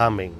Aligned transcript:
Amén. 0.00 0.32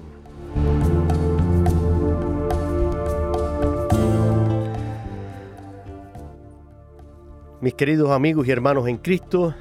Mis 7.60 7.74
queridos 7.74 8.10
amigos 8.10 8.48
y 8.48 8.52
hermanos 8.52 8.88
en 8.88 8.96
Cristo, 8.96 9.54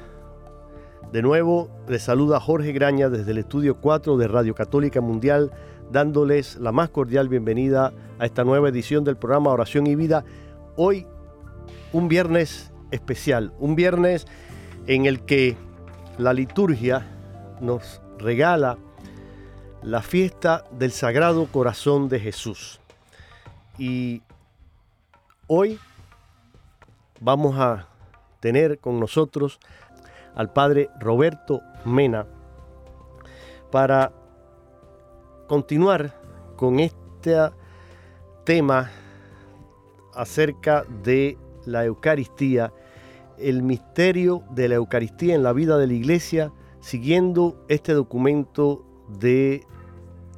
de 1.12 1.20
nuevo 1.20 1.68
les 1.86 2.02
saluda 2.02 2.40
Jorge 2.40 2.72
Graña 2.72 3.10
desde 3.10 3.32
el 3.32 3.36
estudio 3.36 3.76
4 3.76 4.16
de 4.16 4.26
Radio 4.26 4.54
Católica 4.54 5.02
Mundial, 5.02 5.52
dándoles 5.92 6.56
la 6.56 6.72
más 6.72 6.88
cordial 6.88 7.28
bienvenida 7.28 7.92
a 8.18 8.24
esta 8.24 8.42
nueva 8.42 8.70
edición 8.70 9.04
del 9.04 9.18
programa 9.18 9.50
Oración 9.50 9.86
y 9.86 9.96
Vida. 9.96 10.24
Hoy 10.76 11.06
un 11.92 12.08
viernes 12.08 12.72
especial, 12.90 13.52
un 13.58 13.74
viernes 13.76 14.26
en 14.86 15.04
el 15.04 15.20
que 15.26 15.58
la 16.16 16.32
liturgia 16.32 17.06
nos 17.60 18.00
regala 18.18 18.78
la 19.82 20.02
fiesta 20.02 20.64
del 20.72 20.92
Sagrado 20.92 21.46
Corazón 21.46 22.08
de 22.08 22.20
Jesús. 22.20 22.80
Y 23.78 24.22
hoy 25.46 25.78
vamos 27.20 27.58
a 27.58 27.88
tener 28.40 28.78
con 28.78 29.00
nosotros 29.00 29.58
al 30.34 30.52
Padre 30.52 30.90
Roberto 30.98 31.62
Mena 31.84 32.26
para 33.70 34.12
continuar 35.46 36.14
con 36.56 36.78
este 36.78 37.36
tema 38.44 38.90
acerca 40.14 40.84
de 41.02 41.38
la 41.64 41.84
Eucaristía, 41.84 42.72
el 43.38 43.62
misterio 43.62 44.42
de 44.50 44.68
la 44.68 44.74
Eucaristía 44.74 45.34
en 45.34 45.42
la 45.42 45.52
vida 45.52 45.78
de 45.78 45.86
la 45.86 45.94
Iglesia, 45.94 46.52
siguiendo 46.80 47.64
este 47.68 47.94
documento 47.94 48.84
de 49.08 49.66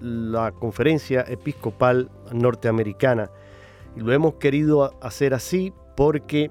la 0.03 0.51
Conferencia 0.53 1.25
Episcopal 1.27 2.11
Norteamericana. 2.33 3.31
Y 3.97 4.01
lo 4.01 4.13
hemos 4.13 4.35
querido 4.35 4.99
hacer 5.01 5.33
así 5.33 5.73
porque 5.97 6.51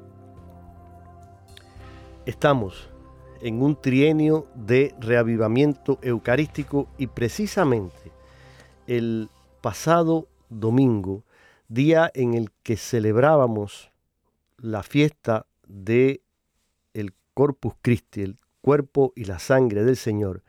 estamos 2.25 2.89
en 3.41 3.61
un 3.61 3.79
trienio 3.79 4.47
de 4.55 4.95
reavivamiento 4.99 5.99
eucarístico 6.01 6.87
y 6.97 7.07
precisamente 7.07 8.11
el 8.87 9.29
pasado 9.61 10.27
domingo, 10.49 11.23
día 11.67 12.11
en 12.13 12.33
el 12.35 12.51
que 12.63 12.77
celebrábamos 12.77 13.91
la 14.57 14.83
fiesta 14.83 15.45
de 15.67 16.21
el 16.93 17.13
Corpus 17.33 17.73
Christi, 17.81 18.21
el 18.21 18.37
cuerpo 18.61 19.11
y 19.15 19.25
la 19.25 19.39
sangre 19.39 19.83
del 19.83 19.97
Señor, 19.97 20.43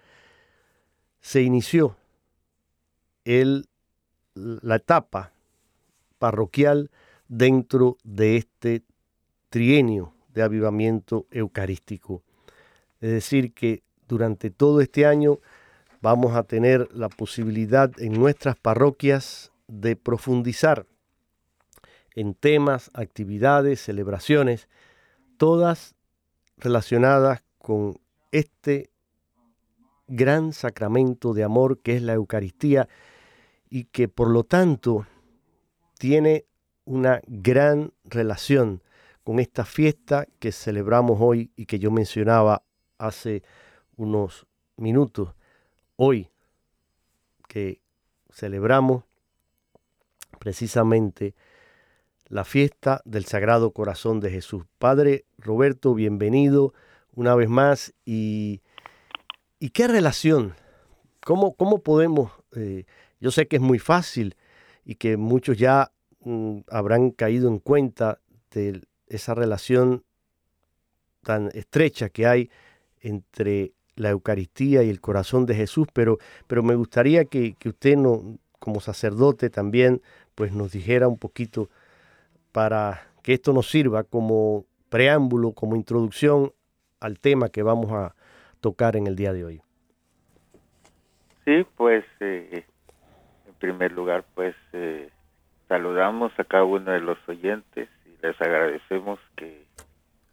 se 1.20 1.42
inició 1.42 1.96
el, 3.24 3.66
la 4.34 4.76
etapa 4.76 5.32
parroquial 6.18 6.90
dentro 7.28 7.98
de 8.04 8.36
este 8.36 8.82
trienio 9.48 10.14
de 10.32 10.42
avivamiento 10.42 11.26
eucarístico. 11.30 12.22
Es 13.00 13.10
decir, 13.10 13.52
que 13.52 13.82
durante 14.08 14.50
todo 14.50 14.80
este 14.80 15.06
año 15.06 15.40
vamos 16.00 16.34
a 16.34 16.42
tener 16.42 16.88
la 16.92 17.08
posibilidad 17.08 17.90
en 17.98 18.12
nuestras 18.12 18.56
parroquias 18.56 19.52
de 19.68 19.96
profundizar 19.96 20.86
en 22.14 22.34
temas, 22.34 22.90
actividades, 22.94 23.80
celebraciones, 23.80 24.68
todas 25.38 25.94
relacionadas 26.58 27.42
con 27.58 27.98
este 28.32 28.90
gran 30.08 30.52
sacramento 30.52 31.32
de 31.32 31.44
amor 31.44 31.80
que 31.80 31.96
es 31.96 32.02
la 32.02 32.12
Eucaristía 32.14 32.88
y 33.72 33.84
que 33.84 34.06
por 34.06 34.28
lo 34.28 34.44
tanto 34.44 35.06
tiene 35.98 36.44
una 36.84 37.22
gran 37.26 37.94
relación 38.04 38.82
con 39.24 39.40
esta 39.40 39.64
fiesta 39.64 40.26
que 40.38 40.52
celebramos 40.52 41.16
hoy 41.18 41.50
y 41.56 41.64
que 41.64 41.78
yo 41.78 41.90
mencionaba 41.90 42.64
hace 42.98 43.42
unos 43.96 44.46
minutos. 44.76 45.34
Hoy 45.96 46.28
que 47.48 47.80
celebramos 48.30 49.04
precisamente 50.38 51.34
la 52.26 52.44
fiesta 52.44 53.00
del 53.06 53.24
Sagrado 53.24 53.70
Corazón 53.70 54.20
de 54.20 54.30
Jesús. 54.30 54.66
Padre 54.78 55.24
Roberto, 55.38 55.94
bienvenido 55.94 56.74
una 57.14 57.34
vez 57.34 57.48
más 57.48 57.94
y 58.04 58.60
¿Y 59.62 59.70
qué 59.70 59.88
relación? 59.88 60.56
¿Cómo, 61.24 61.54
cómo 61.54 61.84
podemos? 61.84 62.32
Eh, 62.56 62.84
yo 63.22 63.30
sé 63.30 63.48
que 63.48 63.56
es 63.56 63.62
muy 63.62 63.78
fácil 63.78 64.36
y 64.84 64.96
que 64.96 65.16
muchos 65.16 65.56
ya 65.56 65.92
mm, 66.20 66.58
habrán 66.68 67.10
caído 67.10 67.48
en 67.48 67.58
cuenta 67.58 68.18
de 68.50 68.82
esa 69.06 69.34
relación 69.34 70.04
tan 71.22 71.48
estrecha 71.54 72.10
que 72.10 72.26
hay 72.26 72.50
entre 73.00 73.72
la 73.96 74.10
Eucaristía 74.10 74.82
y 74.82 74.90
el 74.90 75.00
corazón 75.00 75.46
de 75.46 75.54
Jesús, 75.54 75.86
pero, 75.92 76.18
pero 76.46 76.62
me 76.62 76.74
gustaría 76.74 77.24
que, 77.24 77.56
usted 77.64 77.96
no, 77.96 78.38
como 78.58 78.80
sacerdote 78.80 79.48
también 79.48 80.02
pues 80.34 80.52
nos 80.52 80.72
dijera 80.72 81.08
un 81.08 81.18
poquito 81.18 81.70
para 82.52 83.06
que 83.22 83.34
esto 83.34 83.52
nos 83.52 83.70
sirva 83.70 84.04
como 84.04 84.66
preámbulo, 84.88 85.52
como 85.52 85.76
introducción 85.76 86.52
al 87.00 87.18
tema 87.18 87.48
que 87.48 87.62
vamos 87.62 87.90
a, 87.92 88.14
tocar 88.62 88.96
en 88.96 89.06
el 89.06 89.16
día 89.16 89.34
de 89.34 89.44
hoy? 89.44 89.60
Sí, 91.44 91.66
pues 91.76 92.04
eh, 92.20 92.64
primer 93.62 93.92
lugar, 93.92 94.24
pues 94.34 94.56
eh, 94.72 95.08
saludamos 95.68 96.32
a 96.36 96.42
cada 96.42 96.64
uno 96.64 96.90
de 96.90 96.98
los 96.98 97.16
oyentes 97.28 97.88
y 98.04 98.26
les 98.26 98.40
agradecemos 98.40 99.20
que 99.36 99.62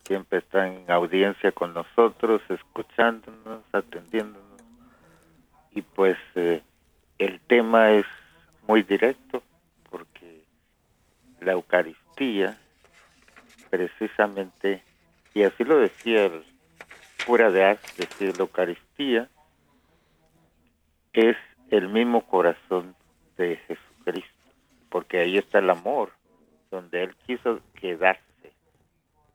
siempre 0.04 0.40
están 0.40 0.70
en 0.70 0.92
audiencia 0.92 1.52
con 1.52 1.76
nosotros, 1.76 2.42
escuchándonos, 2.50 3.62
atendiéndonos. 3.72 4.64
Y 5.74 5.84
pues 5.84 6.18
eh, 6.34 6.64
el 7.20 7.40
tema 7.42 7.92
es 7.92 8.08
muy 8.68 8.82
directo 8.82 9.44
porque 9.92 10.44
la 11.40 11.52
Eucaristía, 11.52 12.58
precisamente, 13.70 14.82
y 15.36 15.44
así 15.44 15.64
lo 15.64 15.78
decía 15.78 16.26
el 16.26 16.44
fuera 17.18 17.52
de 17.52 17.64
arte, 17.64 17.88
es 17.90 18.10
decir, 18.10 18.36
la 18.36 18.42
Eucaristía, 18.46 19.30
es 21.14 21.38
el 21.70 21.90
mismo 21.90 22.26
corazón 22.26 22.96
de 23.40 23.56
Jesucristo, 23.56 24.54
porque 24.90 25.20
ahí 25.20 25.38
está 25.38 25.60
el 25.60 25.70
amor, 25.70 26.12
donde 26.70 27.04
Él 27.04 27.16
quiso 27.26 27.62
quedarse, 27.74 28.52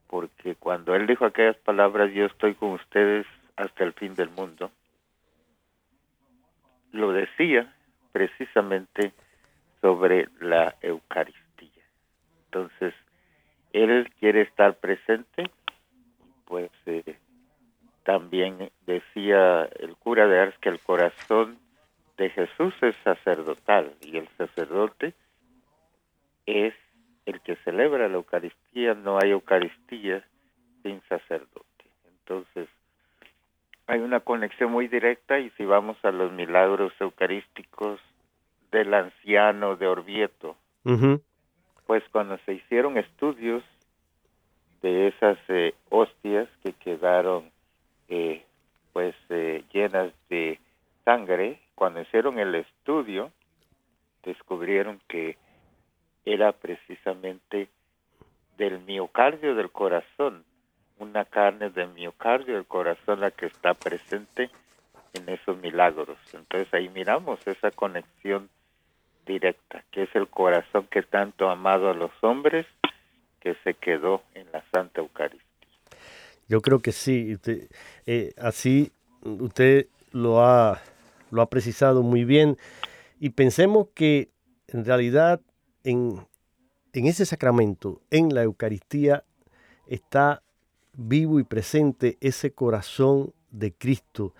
porque 0.06 0.54
cuando 0.56 0.94
Él 0.94 1.06
dijo 1.06 1.24
aquellas 1.24 1.56
palabras, 1.56 2.12
yo 2.12 2.26
estoy 2.26 2.54
con 2.54 2.72
ustedes 2.72 3.26
hasta 3.56 3.82
el 3.82 3.94
fin 3.94 4.14
del 4.14 4.28
mundo, 4.30 4.70
lo 6.92 7.12
decía 7.12 7.74
precisamente 8.12 9.12
sobre 9.80 10.28
la 10.40 10.76
Eucaristía. 10.82 11.82
Entonces, 12.44 12.94
Él 13.72 14.12
quiere 14.20 14.42
estar 14.42 14.76
presente, 14.76 15.50
pues 16.44 16.70
eh, 16.86 17.16
también 18.04 18.70
decía 18.86 19.64
el 19.80 19.96
cura 19.96 20.26
de 20.28 20.38
Ars 20.40 20.58
que 20.60 20.68
el 20.68 20.78
corazón 20.78 21.58
de 22.16 22.30
Jesús 22.30 22.74
es 22.82 22.94
sacerdotal 23.04 23.94
y 24.00 24.16
el 24.16 24.28
sacerdote 24.36 25.14
es 26.46 26.74
el 27.26 27.40
que 27.40 27.56
celebra 27.56 28.08
la 28.08 28.14
Eucaristía, 28.14 28.94
no 28.94 29.18
hay 29.20 29.30
Eucaristía 29.30 30.24
sin 30.82 31.00
sacerdote. 31.08 31.64
Entonces, 32.06 32.68
hay 33.86 34.00
una 34.00 34.20
conexión 34.20 34.70
muy 34.70 34.88
directa 34.88 35.38
y 35.38 35.50
si 35.50 35.64
vamos 35.64 35.96
a 36.04 36.10
los 36.10 36.32
milagros 36.32 36.92
eucarísticos 37.00 38.00
del 38.70 38.92
anciano 38.94 39.76
de 39.76 39.86
Orvieto, 39.86 40.56
pues 41.86 42.02
cuando 42.10 42.38
se 42.38 42.54
hicieron 42.54 42.98
estudios 42.98 43.62
de 44.82 45.08
esas 45.08 45.38
eh, 45.48 45.74
hostias 45.88 46.48
que 46.62 46.72
quedaron 46.72 47.50
eh, 48.08 48.44
pues 48.92 49.14
eh, 49.30 49.64
llenas 49.72 50.12
de 50.28 50.58
sangre, 51.04 51.58
cuando 51.74 52.00
hicieron 52.00 52.38
el 52.38 52.54
estudio 52.54 53.32
descubrieron 54.22 55.00
que 55.08 55.36
era 56.24 56.52
precisamente 56.52 57.68
del 58.56 58.80
miocardio 58.80 59.54
del 59.54 59.70
corazón, 59.70 60.44
una 60.98 61.24
carne 61.24 61.70
del 61.70 61.88
miocardio 61.88 62.54
del 62.54 62.66
corazón 62.66 63.20
la 63.20 63.30
que 63.30 63.46
está 63.46 63.74
presente 63.74 64.50
en 65.12 65.28
esos 65.28 65.56
milagros. 65.58 66.18
Entonces 66.32 66.72
ahí 66.72 66.88
miramos 66.88 67.44
esa 67.46 67.70
conexión 67.70 68.48
directa, 69.26 69.84
que 69.90 70.04
es 70.04 70.14
el 70.14 70.28
corazón 70.28 70.86
que 70.90 71.02
tanto 71.02 71.48
ha 71.48 71.52
amado 71.52 71.90
a 71.90 71.94
los 71.94 72.10
hombres, 72.22 72.66
que 73.40 73.54
se 73.64 73.74
quedó 73.74 74.22
en 74.34 74.50
la 74.52 74.64
Santa 74.72 75.00
Eucaristía. 75.00 75.44
Yo 76.48 76.60
creo 76.60 76.80
que 76.80 76.92
sí, 76.92 77.36
eh, 78.06 78.34
así 78.38 78.92
usted 79.22 79.86
lo 80.12 80.44
ha, 80.44 80.80
lo 81.34 81.42
ha 81.42 81.50
precisado 81.50 82.02
muy 82.02 82.24
bien 82.24 82.56
y 83.18 83.30
pensemos 83.30 83.88
que 83.94 84.30
en 84.68 84.84
realidad 84.84 85.40
en, 85.82 86.26
en 86.92 87.06
ese 87.06 87.26
sacramento, 87.26 88.00
en 88.10 88.34
la 88.34 88.42
Eucaristía, 88.42 89.24
está 89.86 90.42
vivo 90.96 91.40
y 91.40 91.44
presente 91.44 92.16
ese 92.20 92.52
corazón 92.52 93.34
de 93.50 93.72
Cristo, 93.72 94.34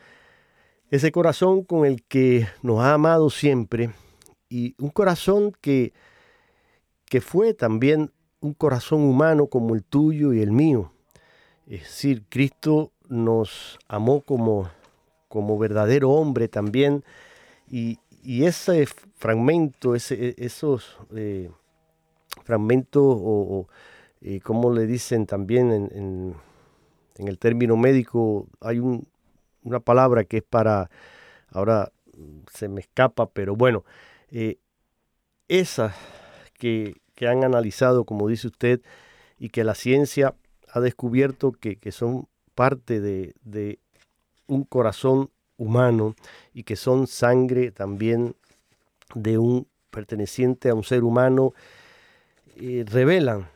ese 0.91 1.11
corazón 1.13 1.65
con 1.65 1.85
el 1.85 2.05
que 2.05 2.47
nos 2.63 2.81
ha 2.81 2.95
amado 2.95 3.29
siempre 3.29 3.91
y 4.49 4.75
un 4.79 4.91
corazón 4.91 5.53
que, 5.61 5.93
que 7.07 7.21
fue 7.21 7.55
también 7.55 8.13
un 8.41 8.55
corazón 8.55 9.03
humano 9.03 9.49
como 9.49 9.75
el 9.75 9.83
tuyo 9.83 10.33
y 10.33 10.41
el 10.41 10.53
mío. 10.53 10.93
Es 11.67 11.83
decir, 11.83 12.25
Cristo 12.29 12.93
nos 13.09 13.79
amó 13.89 14.21
como, 14.21 14.69
como 15.35 15.59
verdadero 15.59 16.11
hombre 16.11 16.47
también. 16.47 17.03
Y, 17.69 17.99
ese 18.23 18.87
fragmento, 19.17 19.97
ese, 19.97 20.29
e, 20.29 20.35
esos 20.39 20.97
eh, 21.15 21.51
fragmentos 22.45 23.03
o, 23.05 23.67
eh, 24.23 24.39
como 24.41 24.73
le 24.73 24.87
dicen 24.87 25.27
también 25.27 25.73
en, 25.73 26.35
en, 27.17 27.29
el 27.29 27.39
término 27.39 27.77
médico, 27.77 28.47
hay 28.61 28.79
una 28.79 29.81
palabra 29.81 30.23
que 30.23 30.37
es 30.39 30.43
para, 30.45 30.89
ahora 31.51 31.91
se 32.53 32.69
me 32.69 32.81
escapa, 32.81 33.27
pero 33.27 33.57
bueno, 33.57 33.85
eh, 34.31 34.59
esas 35.49 35.95
que, 36.55 37.03
han 37.29 37.43
analizado, 37.43 38.05
como 38.05 38.29
dice 38.29 38.47
usted, 38.47 38.83
y 39.39 39.49
que 39.49 39.65
la 39.65 39.75
ciencia 39.75 40.35
ha 40.69 40.81
descubierto 40.81 41.53
que, 41.53 41.79
son 41.91 42.29
parte 42.55 43.01
de, 43.01 43.79
un 44.47 44.65
corazón 44.65 45.31
humano 45.57 46.15
y 46.53 46.65
que 46.65 46.77
son 46.77 47.07
sangre 47.07 47.71
también 47.71 48.35
de 49.15 49.39
un 49.39 49.67
perteneciente 49.91 50.69
a 50.69 50.75
un 50.75 50.83
ser 50.85 51.05
humano, 51.05 51.55
eh, 52.57 52.85
revelan 52.87 53.49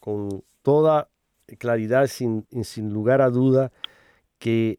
con 0.00 0.44
toda 0.62 1.08
claridad, 1.58 2.06
sin, 2.06 2.46
sin 2.62 2.92
lugar 2.92 3.22
a 3.22 3.30
duda, 3.30 3.72
que 4.38 4.78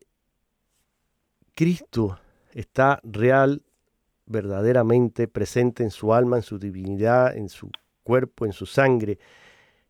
Cristo 1.55 2.19
está 2.53 2.99
real 3.03 3.63
verdaderamente 4.27 5.27
presente 5.27 5.83
en 5.83 5.91
su 5.91 6.13
alma, 6.13 6.37
en 6.37 6.43
su 6.43 6.59
divinidad, 6.59 7.35
en 7.35 7.49
su 7.49 7.71
cuerpo, 8.03 8.45
en 8.45 8.53
su 8.53 8.65
sangre, 8.65 9.17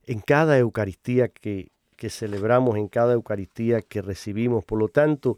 en 0.06 0.22
cada 0.22 0.58
Eucaristía 0.58 1.28
que, 1.28 1.72
celebramos, 2.08 2.78
en 2.78 2.88
cada 2.88 3.12
Eucaristía 3.12 3.82
que 3.82 4.02
recibimos. 4.02 4.64
Por 4.64 4.80
lo 4.80 4.88
tanto, 4.88 5.38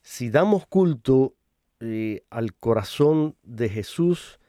si 0.00 0.30
damos 0.30 0.66
culto 0.66 1.34
eh, 1.80 2.22
al 2.30 2.54
corazón 2.54 3.36
de 3.42 3.68
Jesús, 3.68 4.40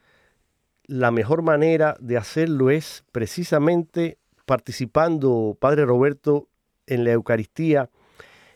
la 0.86 1.12
mejor 1.12 1.42
manera 1.42 1.98
de 2.00 2.16
hacerlo 2.16 2.70
es 2.70 3.04
precisamente 3.12 4.18
participando, 4.46 5.58
Padre 5.60 5.86
Roberto, 5.86 6.48
en 6.88 7.04
la 7.04 7.12
Eucaristía 7.12 7.90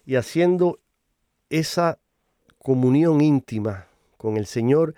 y 0.06 0.16
haciendo 0.16 0.80
esa 1.50 2.00
comunión 2.60 3.22
íntima 3.22 3.88
con 4.18 4.38
el 4.38 4.46
Señor 4.46 4.94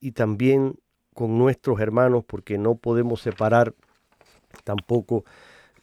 y 0.00 0.12
también 0.12 0.78
con 1.14 1.38
nuestros 1.38 1.80
hermanos, 1.80 2.24
porque 2.26 2.58
no 2.58 2.74
podemos 2.74 3.22
separar 3.22 3.74
tampoco 4.64 5.24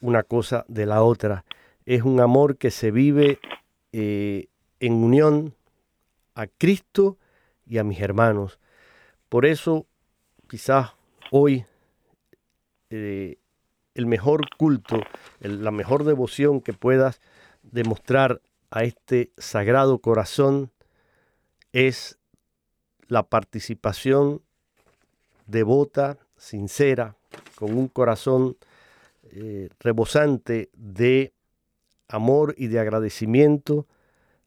una 0.01 0.23
cosa 0.23 0.65
de 0.67 0.85
la 0.85 1.03
otra. 1.03 1.45
Es 1.85 2.03
un 2.03 2.19
amor 2.19 2.57
que 2.57 2.71
se 2.71 2.91
vive 2.91 3.39
eh, 3.93 4.47
en 4.79 4.93
unión 4.93 5.55
a 6.35 6.47
Cristo 6.47 7.17
y 7.65 7.77
a 7.77 7.83
mis 7.83 8.01
hermanos. 8.01 8.59
Por 9.29 9.45
eso, 9.45 9.85
quizás 10.49 10.91
hoy, 11.31 11.65
eh, 12.89 13.37
el 13.93 14.05
mejor 14.05 14.41
culto, 14.57 15.01
la 15.39 15.71
mejor 15.71 16.03
devoción 16.03 16.61
que 16.61 16.73
puedas 16.73 17.21
demostrar 17.63 18.41
a 18.69 18.83
este 18.83 19.31
sagrado 19.37 19.99
corazón 19.99 20.71
es 21.73 22.17
la 23.07 23.23
participación 23.23 24.41
devota, 25.45 26.17
sincera, 26.37 27.15
con 27.55 27.77
un 27.77 27.87
corazón 27.87 28.57
eh, 29.33 29.69
rebosante 29.79 30.69
de 30.73 31.33
amor 32.07 32.53
y 32.57 32.67
de 32.67 32.79
agradecimiento 32.79 33.87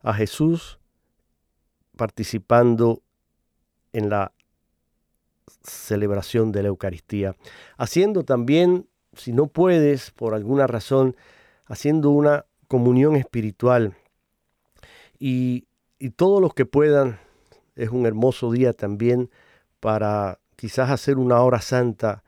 a 0.01 0.13
Jesús, 0.13 0.79
participando 1.97 3.03
en 3.93 4.11
la 4.11 4.33
celebración 5.63 6.53
de 6.53 6.63
la 6.63 6.69
Eucaristía, 6.69 7.35
haciendo 7.79 8.25
también, 8.25 8.87
si 9.15 9.33
no 9.33 9.47
puedes, 9.47 10.11
por 10.11 10.35
alguna 10.35 10.67
razón, 10.67 11.17
haciendo 11.65 12.11
una 12.11 12.45
comunión 12.69 13.17
espiritual 13.17 13.97
y, 15.19 15.67
y 15.99 16.11
todos 16.11 16.43
los 16.43 16.53
que 16.53 16.67
puedan 16.67 17.19
es 17.77 17.89
un 17.89 18.05
hermoso 18.05 18.53
día 18.53 18.73
también 18.75 19.31
para 19.81 20.41
quizás 20.57 20.91
hacer 20.91 21.17
una 21.17 21.41
hora 21.41 21.61
santa 21.61 22.23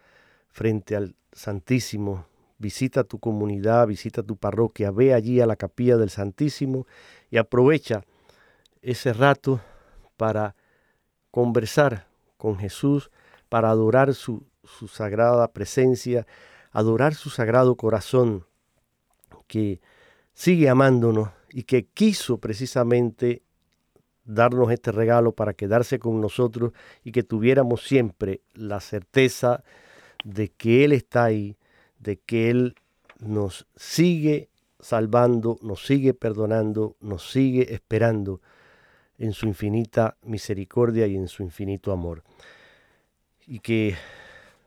frente 0.48 0.96
al 0.96 1.14
Santísimo. 1.32 2.24
Visita 2.58 3.04
tu 3.04 3.18
comunidad, 3.18 3.86
visita 3.86 4.22
tu 4.22 4.36
parroquia, 4.36 4.90
ve 4.90 5.12
allí 5.12 5.40
a 5.40 5.46
la 5.46 5.56
capilla 5.56 5.96
del 5.96 6.10
Santísimo 6.10 6.86
y 7.30 7.36
aprovecha 7.36 8.02
ese 8.82 9.12
rato 9.12 9.60
para 10.16 10.54
conversar 11.30 12.06
con 12.36 12.58
Jesús, 12.58 13.10
para 13.48 13.70
adorar 13.70 14.14
su, 14.14 14.46
su 14.64 14.88
sagrada 14.88 15.52
presencia, 15.52 16.26
adorar 16.72 17.14
su 17.14 17.30
sagrado 17.30 17.76
corazón 17.76 18.46
que 19.46 19.80
sigue 20.34 20.68
amándonos 20.68 21.30
y 21.50 21.64
que 21.64 21.86
quiso 21.86 22.38
precisamente 22.38 23.42
darnos 24.24 24.70
este 24.70 24.92
regalo 24.92 25.32
para 25.32 25.54
quedarse 25.54 25.98
con 25.98 26.20
nosotros 26.20 26.72
y 27.04 27.12
que 27.12 27.22
tuviéramos 27.22 27.86
siempre 27.86 28.42
la 28.54 28.80
certeza 28.80 29.62
de 30.24 30.48
que 30.48 30.84
Él 30.84 30.92
está 30.92 31.24
ahí, 31.24 31.56
de 32.06 32.18
que 32.18 32.50
Él 32.50 32.76
nos 33.18 33.66
sigue 33.74 34.48
salvando, 34.78 35.58
nos 35.60 35.84
sigue 35.84 36.14
perdonando, 36.14 36.96
nos 37.00 37.30
sigue 37.30 37.74
esperando 37.74 38.40
en 39.18 39.32
su 39.32 39.46
infinita 39.46 40.16
misericordia 40.22 41.08
y 41.08 41.16
en 41.16 41.26
su 41.26 41.42
infinito 41.42 41.90
amor. 41.90 42.22
Y 43.48 43.58
que 43.58 43.96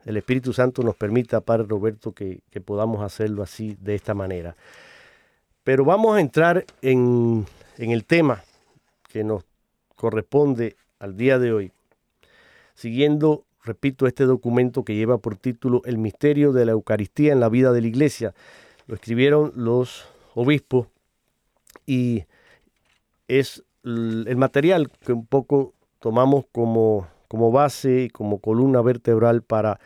el 0.06 0.18
Espíritu 0.18 0.52
Santo 0.52 0.84
nos 0.84 0.98
permita, 0.98 1.40
Padre 1.40 1.66
Roberto, 1.68 2.12
que, 2.12 2.42
podamos 2.66 3.02
hacerlo 3.02 3.42
así, 3.42 3.78
de 3.80 3.96
esta 3.96 4.14
manera. 4.14 4.58
Pero 5.64 5.86
vamos 5.86 6.18
a 6.18 6.22
entrar 6.22 6.66
en, 6.82 7.46
en 7.78 7.92
el 7.92 8.04
tema 8.04 8.44
que 9.08 9.24
nos 9.24 9.46
corresponde 9.96 10.76
al 11.00 11.16
día 11.16 11.40
de 11.40 11.54
hoy, 11.54 11.72
siguiendo, 12.74 13.46
repito, 13.64 14.08
este 14.08 14.26
documento 14.26 14.84
que 14.84 14.96
lleva 14.96 15.18
por 15.18 15.36
título 15.36 15.82
El 15.86 15.98
misterio 15.98 16.52
de 16.54 16.66
la 16.66 16.72
Eucaristía 16.72 17.34
en 17.34 17.40
la 17.40 17.50
vida 17.50 17.72
de 17.72 17.82
la 17.82 17.88
Iglesia. 17.88 18.34
Lo 18.88 18.96
escribieron 18.96 19.52
los 19.56 20.08
obispos 20.36 20.88
y 21.86 22.26
es 23.28 23.64
el 23.84 24.36
material 24.38 24.90
que 25.06 25.14
un 25.14 25.26
poco 25.26 25.74
tomamos 26.00 26.46
como, 26.52 27.08
como 27.28 27.52
base 27.52 28.04
y 28.04 28.10
como 28.10 28.40
columna 28.40 28.82
vertebral 28.82 29.42
para 29.44 29.80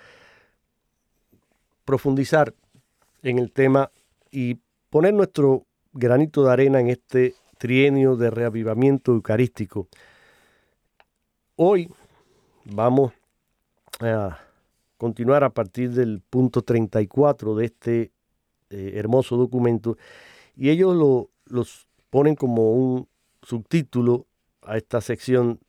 profundizar 1.86 2.54
en 3.22 3.40
el 3.40 3.52
tema 3.52 3.92
y 4.32 4.58
poner 4.90 5.14
nuestro 5.14 5.66
granito 5.94 6.44
de 6.44 6.52
arena 6.52 6.80
en 6.80 6.90
este 6.90 7.36
trienio 7.58 8.16
de 8.16 8.30
reavivamiento 8.30 9.12
eucarístico. 9.12 9.88
Hoy 11.56 11.90
vamos 12.66 13.14
a 14.00 14.40
continuar 14.98 15.44
a 15.44 15.50
partir 15.50 15.92
del 15.92 16.22
punto 16.30 16.62
34 16.62 17.56
de 17.56 17.66
este 17.66 18.12
eh, 18.70 18.94
hermoso 18.96 19.38
documento 19.38 19.98
y 20.56 20.70
ellos 20.70 20.96
lo, 20.96 21.30
los 21.46 21.88
ponen 22.10 22.36
como 22.36 22.72
un 22.74 23.08
subtítulo 23.42 24.26
a 24.62 24.78
esta 24.78 25.02
sección 25.02 25.60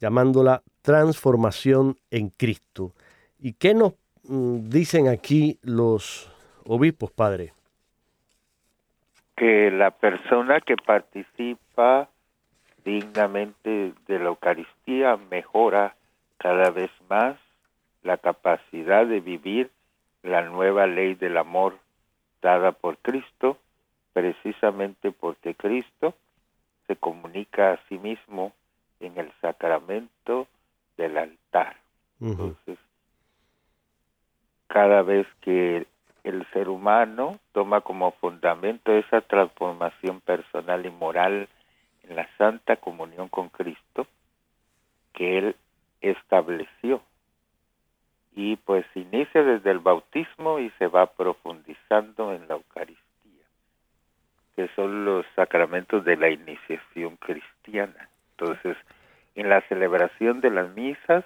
llamándola 0.00 0.62
Transformación 0.82 1.96
en 2.10 2.30
Cristo. 2.30 2.94
¿Y 3.38 3.52
qué 3.52 3.74
nos 3.74 3.94
mm, 4.24 4.68
dicen 4.68 5.08
aquí 5.08 5.58
los 5.62 6.32
obispos, 6.64 7.10
padre? 7.10 7.52
Que 9.36 9.70
la 9.70 9.90
persona 9.90 10.60
que 10.60 10.76
participa 10.76 12.08
dignamente 12.84 13.92
de 14.06 14.18
la 14.18 14.26
Eucaristía 14.26 15.16
mejora 15.30 15.94
cada 16.38 16.70
vez 16.70 16.90
más 17.08 17.36
la 18.02 18.16
capacidad 18.16 19.06
de 19.06 19.20
vivir 19.20 19.70
la 20.22 20.42
nueva 20.42 20.86
ley 20.86 21.14
del 21.14 21.36
amor 21.36 21.78
dada 22.40 22.72
por 22.72 22.98
Cristo, 22.98 23.58
precisamente 24.12 25.12
porque 25.12 25.54
Cristo 25.54 26.14
se 26.86 26.96
comunica 26.96 27.72
a 27.72 27.80
sí 27.88 27.98
mismo 27.98 28.52
en 29.00 29.18
el 29.18 29.32
sacramento 29.40 30.48
del 30.96 31.18
altar. 31.18 31.76
Entonces, 32.20 32.78
cada 34.66 35.02
vez 35.02 35.26
que 35.40 35.86
el 36.24 36.46
ser 36.52 36.68
humano 36.68 37.38
toma 37.52 37.80
como 37.80 38.12
fundamento 38.12 38.92
esa 38.92 39.20
transformación 39.20 40.20
personal 40.20 40.84
y 40.84 40.90
moral 40.90 41.48
en 42.02 42.16
la 42.16 42.28
santa 42.36 42.76
comunión 42.76 43.28
con 43.28 43.48
Cristo 43.48 44.06
que 45.12 45.38
Él 45.38 45.56
estableció. 46.00 47.02
Y 48.34 48.56
pues 48.56 48.86
inicia 48.94 49.42
desde 49.42 49.70
el 49.70 49.80
bautismo 49.80 50.58
y 50.58 50.70
se 50.78 50.86
va 50.86 51.06
profundizando 51.06 52.32
en 52.32 52.46
la 52.46 52.54
Eucaristía 52.54 53.08
que 54.58 54.68
son 54.74 55.04
los 55.04 55.24
sacramentos 55.36 56.04
de 56.04 56.16
la 56.16 56.30
iniciación 56.30 57.14
cristiana. 57.18 58.08
Entonces, 58.32 58.76
en 59.36 59.48
la 59.48 59.60
celebración 59.68 60.40
de 60.40 60.50
las 60.50 60.68
misas 60.70 61.24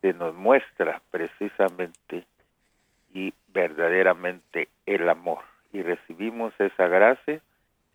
se 0.00 0.12
nos 0.12 0.34
muestra 0.34 1.00
precisamente 1.12 2.26
y 3.14 3.32
verdaderamente 3.52 4.66
el 4.86 5.08
amor 5.08 5.38
y 5.72 5.82
recibimos 5.82 6.52
esa 6.58 6.88
gracia 6.88 7.40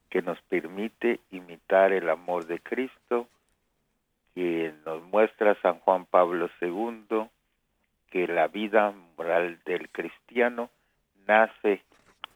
que 0.10 0.22
nos 0.22 0.41
permite 0.43 1.19
imitar 1.31 1.91
el 1.91 2.10
amor 2.10 2.45
de 2.45 2.60
Cristo, 2.60 3.27
que 4.34 4.74
nos 4.86 5.04
muestra 5.04 5.56
San 5.62 5.80
Juan 5.80 6.06
Pablo 6.06 6.50
II, 6.62 7.28
que 8.10 8.28
la 8.28 8.48
vida 8.48 8.94
moral 9.18 9.60
del 9.66 9.90
cristiano 9.90 10.70
nace 11.28 11.84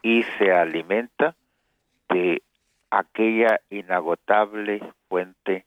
y 0.01 0.24
se 0.38 0.51
alimenta 0.51 1.36
de 2.10 2.42
aquella 2.89 3.60
inagotable 3.70 4.82
fuente 5.10 5.66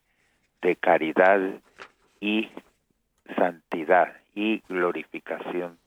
de 0.61 0.75
caridad 0.75 1.39
y 2.19 2.49
santidad 3.35 4.15
y 4.35 4.61
glorificación 4.67 5.77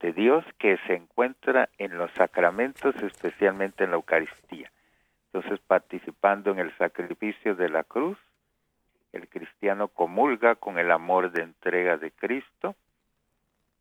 de 0.00 0.12
Dios 0.12 0.44
que 0.58 0.78
se 0.86 0.94
encuentra 0.94 1.68
en 1.78 1.96
los 1.96 2.10
sacramentos, 2.12 2.94
especialmente 3.02 3.84
en 3.84 3.90
la 3.90 3.96
Eucaristía. 3.96 4.70
Entonces, 5.32 5.60
participando 5.66 6.50
en 6.50 6.58
el 6.58 6.76
sacrificio 6.76 7.54
de 7.54 7.68
la 7.68 7.84
cruz, 7.84 8.18
el 9.12 9.28
cristiano 9.28 9.88
comulga 9.88 10.54
con 10.54 10.78
el 10.78 10.90
amor 10.90 11.32
de 11.32 11.42
entrega 11.42 11.96
de 11.96 12.10
Cristo 12.10 12.74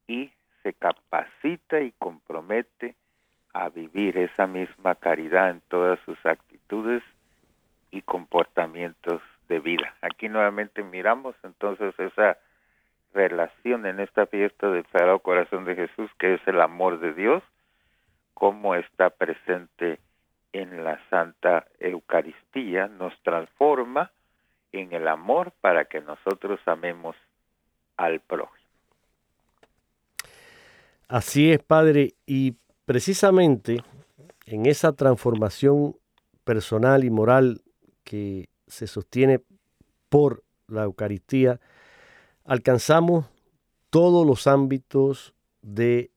y 0.07 0.31
se 0.63 0.73
capacita 0.73 1.79
y 1.81 1.91
compromete 1.93 2.95
a 3.53 3.69
vivir 3.69 4.17
esa 4.17 4.47
misma 4.47 4.95
caridad 4.95 5.49
en 5.49 5.61
todas 5.67 5.99
sus 6.05 6.17
actitudes 6.25 7.03
y 7.91 8.01
comportamientos 8.01 9.21
de 9.49 9.59
vida. 9.59 9.95
Aquí 10.01 10.29
nuevamente 10.29 10.83
miramos 10.83 11.35
entonces 11.43 11.93
esa 11.99 12.37
relación 13.13 13.85
en 13.85 13.99
esta 13.99 14.25
fiesta 14.25 14.69
del 14.69 14.85
Sagrado 14.87 15.19
Corazón 15.19 15.65
de 15.65 15.75
Jesús, 15.75 16.09
que 16.17 16.35
es 16.35 16.47
el 16.47 16.61
amor 16.61 16.99
de 16.99 17.13
Dios, 17.13 17.43
cómo 18.33 18.75
está 18.75 19.09
presente 19.09 19.99
en 20.53 20.83
la 20.83 20.99
Santa 21.09 21.65
Eucaristía, 21.79 22.87
nos 22.87 23.13
transforma 23.23 24.11
en 24.71 24.93
el 24.93 25.07
amor 25.07 25.53
para 25.61 25.85
que 25.85 26.01
nosotros 26.01 26.59
amemos 26.65 27.15
al 27.97 28.19
prójimo. 28.21 28.57
Así 31.07 31.51
es, 31.51 31.61
Padre, 31.61 32.13
y 32.25 32.55
precisamente 32.85 33.83
en 34.45 34.65
esa 34.65 34.93
transformación 34.93 35.97
personal 36.43 37.03
y 37.03 37.09
moral 37.09 37.61
que 38.03 38.49
se 38.67 38.87
sostiene 38.87 39.41
por 40.09 40.43
la 40.67 40.83
Eucaristía, 40.83 41.59
alcanzamos 42.45 43.25
todos 43.89 44.25
los 44.25 44.47
ámbitos 44.47 45.33
de 45.61 46.11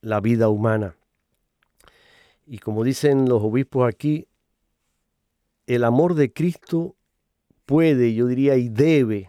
la 0.00 0.20
vida 0.20 0.48
humana. 0.48 0.96
Y 2.46 2.58
como 2.58 2.84
dicen 2.84 3.28
los 3.28 3.42
obispos 3.42 3.88
aquí, 3.88 4.28
el 5.66 5.82
amor 5.82 6.14
de 6.14 6.32
Cristo 6.32 6.94
puede, 7.66 8.14
yo 8.14 8.26
diría, 8.26 8.56
y 8.56 8.68
debe 8.68 9.28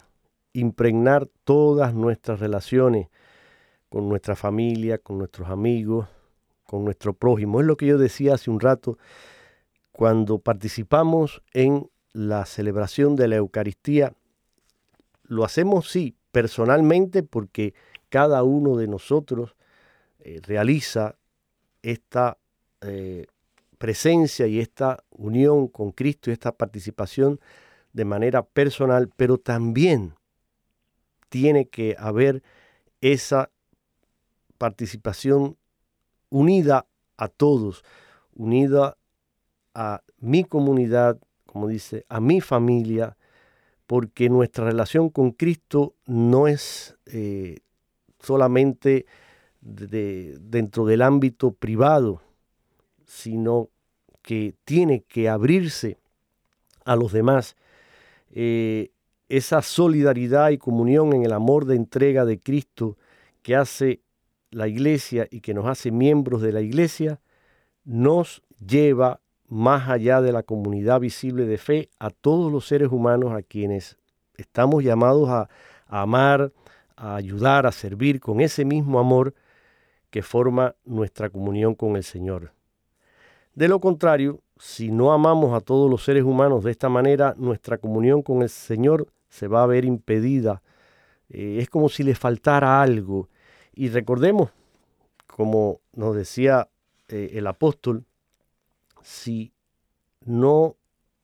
impregnar 0.53 1.27
todas 1.44 1.94
nuestras 1.94 2.39
relaciones 2.39 3.10
con 3.89 4.08
nuestra 4.08 4.36
familia, 4.36 4.98
con 4.98 5.17
nuestros 5.17 5.50
amigos, 5.50 6.08
con 6.63 6.86
nuestro 6.86 7.13
prójimo. 7.13 7.60
Es 7.60 7.67
lo 7.67 7.77
que 7.77 7.88
yo 7.88 7.98
decía 7.98 8.36
hace 8.36 8.50
un 8.50 8.60
rato, 8.60 8.98
cuando 9.91 10.39
participamos 10.39 11.41
en 11.53 11.89
la 12.13 12.46
celebración 12.46 13.15
de 13.15 13.27
la 13.27 13.38
Eucaristía, 13.38 14.13
lo 15.24 15.44
hacemos 15.44 15.89
sí, 15.89 16.15
personalmente, 16.32 17.24
porque 17.24 17.74
cada 18.10 18.44
uno 18.44 18.77
de 18.77 18.88
nosotros 18.88 19.56
eh, 20.20 20.39
realiza 20.44 21.15
esta 21.82 22.38
eh, 22.82 23.27
presencia 23.77 24.48
y 24.48 24.60
esta 24.60 25.03
unión 25.10 25.67
con 25.67 25.91
Cristo 25.91 26.29
y 26.29 26.34
esta 26.34 26.51
participación 26.51 27.39
de 27.98 28.06
manera 28.06 28.44
personal, 28.44 29.10
pero 29.18 29.39
también 29.39 30.13
tiene 31.30 31.68
que 31.68 31.96
haber 31.98 32.44
esa 33.01 33.50
participación 34.60 35.58
unida 36.30 36.86
a 37.18 37.27
todos, 37.27 37.84
unida 38.36 38.98
a 39.74 40.04
mi 40.20 40.44
comunidad, 40.44 41.20
como 41.48 41.68
dice, 41.68 42.06
a 42.08 42.20
mi 42.20 42.39
familia, 42.39 43.18
porque 43.88 44.30
nuestra 44.30 44.66
relación 44.66 45.10
con 45.10 45.32
Cristo 45.32 45.96
no 46.06 46.48
es 46.48 46.96
eh, 47.08 47.62
solamente 48.20 49.08
dentro 49.60 50.86
del 50.86 51.01
ámbito 51.01 51.51
privado, 51.51 52.22
sino 53.06 53.70
que 54.22 54.54
tiene 54.66 55.01
que 55.01 55.30
abrirse 55.30 55.98
a 56.86 56.96
los 56.96 57.12
demás. 57.12 57.56
Eh, 58.31 58.91
esa 59.29 59.62
solidaridad 59.62 60.51
y 60.51 60.57
comunión 60.57 61.13
en 61.13 61.25
el 61.25 61.34
amor 61.34 61.65
de 61.65 61.75
entrega 61.75 62.25
de 62.25 62.39
Cristo 62.39 62.98
que 63.41 63.55
hace 63.55 64.01
la 64.51 64.67
iglesia 64.67 65.27
y 65.29 65.41
que 65.41 65.53
nos 65.53 65.65
hace 65.65 65.91
miembros 65.91 66.41
de 66.41 66.53
la 66.53 66.62
iglesia, 66.62 67.19
nos 67.84 68.41
lleva 68.65 69.19
más 69.48 69.89
allá 69.89 70.22
de 70.22 70.31
la 70.31 70.43
comunidad 70.43 71.00
visible 71.00 71.46
de 71.46 71.57
fe, 71.57 71.89
a 72.00 72.10
todos 72.10 72.51
los 72.51 72.67
seres 72.67 72.89
humanos 72.91 73.34
a 73.34 73.41
quienes 73.41 73.98
estamos 74.36 74.84
llamados 74.84 75.29
a, 75.29 75.50
a 75.88 76.01
amar, 76.01 76.51
a 76.96 77.15
ayudar, 77.15 77.65
a 77.65 77.72
servir 77.72 78.19
con 78.19 78.41
ese 78.41 78.65
mismo 78.65 79.00
amor 79.00 79.34
que 80.10 80.22
forma 80.22 80.75
nuestra 80.86 81.29
comunión 81.29 81.75
con 81.75 81.96
el 81.96 82.03
Señor. 82.03 82.51
De 83.55 83.67
lo 83.67 83.79
contrario, 83.79 84.41
si 84.60 84.92
no 84.92 85.12
amamos 85.12 85.54
a 85.54 85.62
todos 85.62 85.90
los 85.90 86.04
seres 86.04 86.24
humanos 86.24 86.64
de 86.64 86.72
esta 86.72 86.90
manera, 86.90 87.36
nuestra 87.38 87.78
comunión 87.78 88.22
con 88.22 88.42
el 88.42 88.50
Señor 88.50 89.08
se 89.30 89.48
va 89.48 89.64
a 89.64 89.68
ver 89.68 89.86
impedida. 89.86 90.62
Eh, 91.30 91.60
es 91.62 91.70
como 91.70 91.90
si 91.90 92.04
le 92.04 92.16
faltara 92.16 92.82
algo. 92.82 93.30
Y 93.74 93.90
recordemos, 93.90 94.52
como 95.28 95.82
nos 95.94 96.16
decía 96.16 96.70
eh, 97.10 97.32
el 97.34 97.48
apóstol, 97.48 98.06
si 99.04 99.52
no 100.26 100.76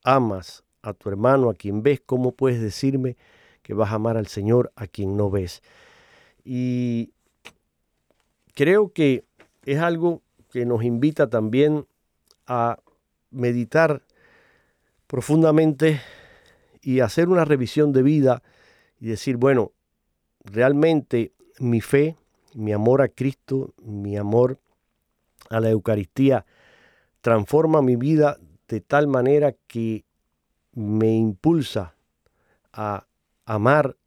amas 0.04 0.63
a 0.82 0.94
tu 0.94 1.10
hermano, 1.10 1.50
a 1.50 1.54
quien 1.54 1.82
ves, 1.82 2.02
¿cómo 2.06 2.34
puedes 2.34 2.62
decirme 2.62 3.18
que 3.62 3.74
vas 3.74 3.92
a 3.92 3.96
amar 3.96 4.18
al 4.18 4.28
Señor 4.28 4.72
a 4.75 4.88
quien 4.88 5.18
no 5.18 5.30
ves? 5.30 5.63
Y 6.44 7.12
creo 8.54 8.92
que 8.92 9.25
es 9.66 9.80
algo 9.80 10.22
que 10.52 10.66
nos 10.66 10.84
invita 10.84 11.30
también 11.30 11.88
a 12.46 12.78
meditar 13.34 14.04
profundamente 15.08 16.02
y 16.82 17.00
hacer 17.00 17.30
una 17.30 17.46
revisión 17.46 17.92
de 17.92 18.04
vida 18.04 18.44
y 19.00 19.08
decir, 19.08 19.38
bueno, 19.38 19.72
realmente 20.44 21.34
mi 21.60 21.82
fe, 21.82 22.18
mi 22.54 22.74
amor 22.74 23.02
a 23.02 23.10
Cristo, 23.10 23.74
mi 23.82 24.18
amor 24.18 24.60
a 25.50 25.60
la 25.60 25.70
Eucaristía, 25.70 26.46
transforma 27.22 27.82
mi 27.82 27.96
vida 27.96 28.38
de 28.68 28.82
tal 28.82 29.08
manera 29.08 29.54
que 29.68 30.06
me 30.74 31.16
impulsa 31.16 31.96
a 32.72 33.08
amar 33.46 33.98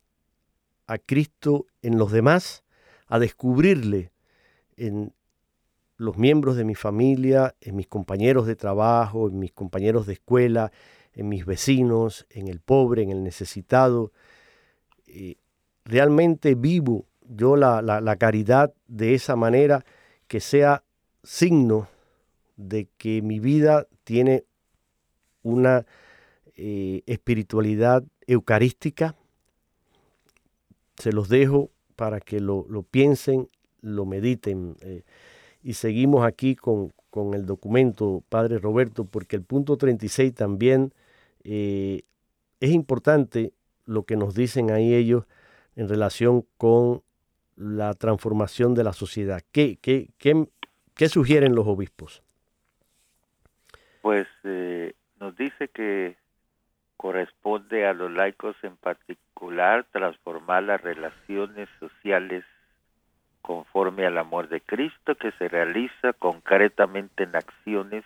a 0.87 0.99
Cristo 0.99 1.67
en 1.83 1.99
los 1.99 2.13
demás, 2.13 2.65
a 3.07 3.19
descubrirle 3.19 4.13
en 4.77 5.15
los 5.97 6.19
miembros 6.19 6.57
de 6.57 6.65
mi 6.65 6.75
familia, 6.75 7.55
en 7.61 7.77
mis 7.77 7.87
compañeros 7.87 8.47
de 8.47 8.57
trabajo, 8.57 9.29
en 9.29 9.39
mis 9.39 9.53
compañeros 9.53 10.07
de 10.07 10.15
escuela, 10.15 10.73
en 11.15 11.29
mis 11.29 11.47
vecinos, 11.47 12.27
en 12.31 12.49
el 12.49 12.61
pobre, 12.61 13.03
en 13.03 13.11
el 13.11 13.23
necesitado. 13.23 14.13
Realmente 15.85 16.55
vivo 16.55 17.07
yo 17.29 17.57
la, 17.57 18.17
caridad 18.19 18.75
de 18.87 19.15
esa 19.15 19.37
manera 19.37 19.85
que 20.29 20.41
sea 20.41 20.85
signo 21.23 21.89
de 22.57 22.89
que 22.97 23.23
mi 23.23 23.41
vida 23.41 23.87
tiene 24.05 24.45
una 25.43 25.87
eh, 26.57 27.03
espiritualidad 27.07 28.05
eucarística. 28.27 29.15
Se 30.97 31.13
los 31.13 31.29
dejo 31.29 31.71
para 31.95 32.21
que 32.21 32.41
lo, 32.41 32.65
piensen, 32.91 33.49
lo 33.81 34.07
mediten. 34.07 34.77
Eh, 34.81 35.03
y 35.67 35.75
seguimos 35.75 36.25
aquí 36.25 36.55
con, 36.55 36.93
el 37.35 37.45
documento, 37.45 38.23
Padre 38.29 38.59
Roberto, 38.59 39.05
porque 39.05 39.35
el 39.35 39.43
punto 39.43 39.77
36 39.77 40.33
también 40.33 40.93
eh, 41.43 42.03
es 42.61 42.71
importante 42.71 43.53
lo 43.85 44.05
que 44.05 44.15
nos 44.15 44.37
dicen 44.37 44.71
ahí 44.71 44.95
ellos 44.95 45.25
en 45.75 45.89
relación 45.89 46.45
con 46.57 47.03
la 47.57 47.95
transformación 47.95 48.75
de 48.75 48.85
la 48.85 48.93
sociedad. 48.93 49.43
¿Qué, 49.51 49.77
qué, 49.83 50.11
qué, 50.19 51.09
sugieren 51.09 51.57
los 51.57 51.67
obispos? 51.67 52.23
Pues 54.03 54.29
eh, 54.45 54.95
nos 55.19 55.37
dice 55.37 55.67
que 55.67 56.17
corresponde 56.97 57.87
a 57.87 57.93
los 57.93 58.13
laicos 58.13 58.55
en 58.63 58.77
particular 58.77 59.85
transformar 59.91 60.63
las 60.63 60.81
relaciones 60.81 61.69
sociales 61.81 62.45
conforme 63.47 64.05
al 64.05 64.19
amor 64.19 64.49
de 64.49 64.61
Cristo 64.61 65.15
que 65.15 65.31
se 65.39 65.47
realiza 65.47 66.13
concretamente 66.15 67.23
en 67.23 67.37
acciones 67.37 68.05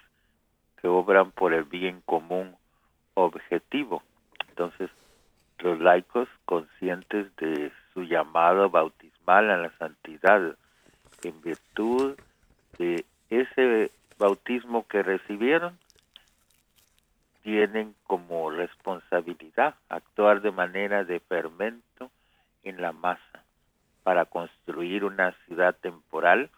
que 0.79 0.87
obran 0.87 1.31
por 1.31 1.55
el 1.55 1.65
bien 1.65 2.03
común 2.05 2.55
objetivo. 3.15 4.03
Entonces, 4.51 4.91
los 5.61 5.81
laicos 5.81 6.29
conscientes 6.45 7.35
de 7.37 7.73
su 7.95 8.03
llamado 8.03 8.69
bautismal 8.69 9.51
a 9.51 9.57
la 9.57 9.71
santidad, 9.79 10.57
en 11.23 11.41
virtud 11.41 12.19
de 12.79 13.07
ese 13.31 13.91
bautismo 14.19 14.87
que 14.87 15.03
recibieron, 15.03 15.79
tienen 17.43 17.95
como 18.07 18.51
responsabilidad 18.51 19.75
actuar 19.89 20.43
de 20.43 20.51
manera 20.51 21.05
de 21.05 21.19
fermento 21.21 22.11
en 22.63 22.83
la 22.83 22.93
masa 22.93 23.43
para 24.03 24.25
construir 24.25 25.05
una 25.05 25.33
ciudad 25.47 25.75
temporal 25.77 26.51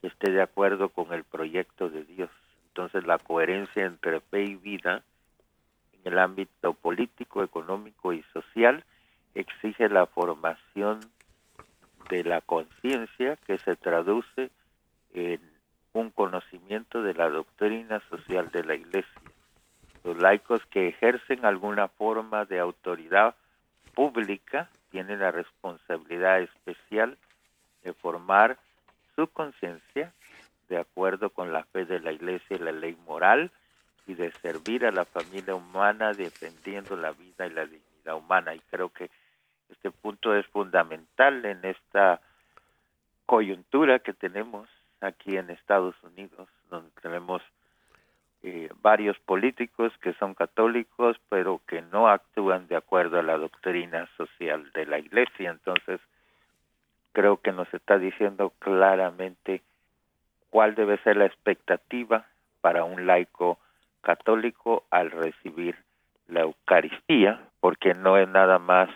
que 0.00 0.08
esté 0.08 0.30
de 0.30 0.42
acuerdo 0.42 0.90
con 0.90 1.12
el 1.12 1.24
proyecto 1.24 1.88
de 1.88 2.04
Dios. 2.04 2.30
Entonces 2.68 3.06
la 3.06 3.18
coherencia 3.18 3.84
entre 3.84 4.20
fe 4.20 4.44
y 4.44 4.54
vida 4.54 5.02
en 5.92 6.12
el 6.12 6.18
ámbito 6.18 6.74
político, 6.74 7.42
económico 7.42 8.12
y 8.12 8.22
social 8.32 8.84
exige 9.34 9.88
la 9.88 10.06
formación 10.06 11.00
de 12.08 12.24
la 12.24 12.40
conciencia 12.40 13.36
que 13.46 13.58
se 13.58 13.76
traduce 13.76 14.50
en 15.14 15.40
un 15.92 16.10
conocimiento 16.10 17.02
de 17.02 17.14
la 17.14 17.28
doctrina 17.28 18.00
social 18.08 18.50
de 18.50 18.64
la 18.64 18.74
Iglesia. 18.74 19.20
Los 20.04 20.16
laicos 20.18 20.64
que 20.66 20.88
ejercen 20.88 21.44
alguna 21.44 21.88
forma 21.88 22.44
de 22.44 22.60
autoridad 22.60 23.34
pública 23.94 24.70
tiene 24.90 25.16
la 25.16 25.30
responsabilidad 25.30 26.40
especial 26.40 27.18
de 27.82 27.92
formar 27.92 28.58
su 29.14 29.26
conciencia 29.28 30.12
de 30.68 30.78
acuerdo 30.78 31.30
con 31.30 31.52
la 31.52 31.64
fe 31.64 31.84
de 31.84 32.00
la 32.00 32.12
Iglesia 32.12 32.56
y 32.56 32.58
la 32.58 32.72
ley 32.72 32.96
moral 33.06 33.50
y 34.06 34.14
de 34.14 34.32
servir 34.32 34.86
a 34.86 34.90
la 34.92 35.04
familia 35.04 35.54
humana 35.54 36.12
defendiendo 36.12 36.96
la 36.96 37.12
vida 37.12 37.46
y 37.46 37.50
la 37.50 37.66
dignidad 37.66 38.16
humana. 38.16 38.54
Y 38.54 38.60
creo 38.70 38.90
que 38.90 39.10
este 39.70 39.90
punto 39.90 40.34
es 40.34 40.46
fundamental 40.46 41.44
en 41.44 41.64
esta 41.64 42.20
coyuntura 43.26 43.98
que 43.98 44.14
tenemos 44.14 44.68
aquí 45.00 45.36
en 45.36 45.50
Estados 45.50 45.94
Unidos, 46.02 46.48
donde 46.70 46.90
tenemos 47.02 47.42
eh, 48.42 48.68
varios 48.82 49.18
políticos 49.20 49.92
que 50.00 50.12
son 50.14 50.34
católicos, 50.34 51.16
pero 51.28 51.60
que 51.66 51.82
no 51.82 52.08
actúan 52.08 52.68
de 52.68 52.76
acuerdo 52.76 53.18
a 53.18 53.22
la 53.22 53.36
doctrina 53.36 54.08
social 54.16 54.70
de 54.72 54.86
la 54.86 54.98
Iglesia. 54.98 55.50
Entonces, 55.50 56.00
creo 57.12 57.38
que 57.38 57.52
nos 57.52 57.72
está 57.74 57.98
diciendo 57.98 58.52
claramente 58.60 59.62
cuál 60.50 60.74
debe 60.74 60.98
ser 60.98 61.16
la 61.16 61.26
expectativa 61.26 62.26
para 62.60 62.84
un 62.84 63.06
laico 63.06 63.58
católico 64.02 64.84
al 64.90 65.10
recibir 65.10 65.76
la 66.28 66.42
Eucaristía, 66.42 67.40
porque 67.60 67.94
no 67.94 68.16
es 68.18 68.28
nada 68.28 68.58
más 68.58 68.88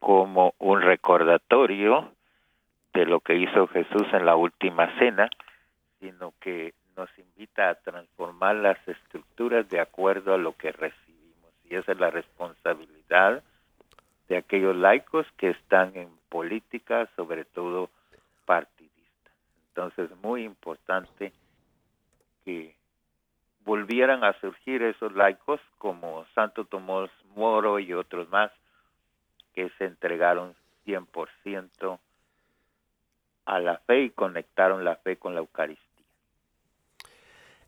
como 0.00 0.54
un 0.58 0.82
recordatorio 0.82 2.12
de 2.92 3.06
lo 3.06 3.20
que 3.20 3.36
hizo 3.36 3.66
Jesús 3.68 4.06
en 4.12 4.26
la 4.26 4.36
última 4.36 4.96
cena, 4.98 5.28
sino 6.00 6.32
que 6.40 6.74
nos 6.96 7.10
invita 7.18 7.68
a 7.68 7.74
transformar 7.74 8.56
las 8.56 8.78
estructuras 8.88 9.68
de 9.68 9.80
acuerdo 9.80 10.34
a 10.34 10.38
lo 10.38 10.56
que 10.56 10.72
recibimos. 10.72 11.52
Y 11.64 11.76
esa 11.76 11.92
es 11.92 11.98
la 11.98 12.10
responsabilidad 12.10 13.42
de 14.28 14.36
aquellos 14.36 14.74
laicos 14.74 15.26
que 15.36 15.50
están 15.50 15.96
en 15.96 16.08
política, 16.28 17.08
sobre 17.16 17.44
todo 17.44 17.90
partidista. 18.44 19.30
Entonces, 19.68 20.10
muy 20.22 20.44
importante 20.44 21.32
que 22.44 22.74
volvieran 23.64 24.24
a 24.24 24.32
surgir 24.40 24.82
esos 24.82 25.12
laicos 25.12 25.60
como 25.78 26.24
Santo 26.34 26.64
Tomás 26.64 27.10
Moro 27.34 27.78
y 27.78 27.92
otros 27.92 28.28
más 28.30 28.50
que 29.54 29.68
se 29.78 29.84
entregaron 29.84 30.54
100% 30.86 31.98
a 33.46 33.58
la 33.60 33.78
fe 33.78 34.02
y 34.02 34.10
conectaron 34.10 34.84
la 34.84 34.96
fe 34.96 35.16
con 35.16 35.34
la 35.34 35.40
Eucaristía. 35.40 35.85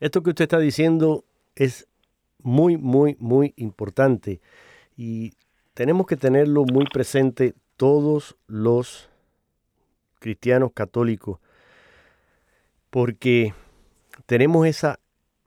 Esto 0.01 0.23
que 0.23 0.31
usted 0.31 0.45
está 0.45 0.59
diciendo 0.59 1.25
es 1.57 1.89
muy, 2.43 2.77
muy, 2.77 3.17
muy 3.19 3.53
importante 3.57 4.41
y 4.97 5.33
tenemos 5.75 6.07
que 6.07 6.17
tenerlo 6.17 6.65
muy 6.65 6.85
presente 6.87 7.55
todos 7.77 8.37
los 8.47 9.09
cristianos 10.21 10.73
católicos 10.73 11.41
porque 12.91 13.55
tenemos 14.27 14.67
esa 14.67 15.01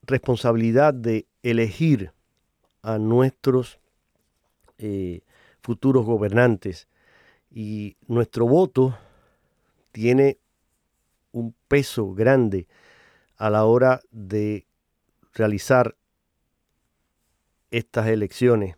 responsabilidad 0.03 0.93
de 0.93 1.25
elegir 1.43 2.11
a 2.81 2.97
nuestros 2.97 3.79
eh, 4.77 5.21
futuros 5.61 6.05
gobernantes 6.05 6.87
y 7.49 7.95
nuestro 8.07 8.47
voto 8.47 8.97
tiene 9.91 10.39
un 11.31 11.55
peso 11.67 12.13
grande 12.13 12.67
a 13.41 13.49
la 13.49 13.65
hora 13.65 14.01
de 14.11 14.67
realizar 15.33 15.95
estas 17.71 18.05
elecciones. 18.05 18.75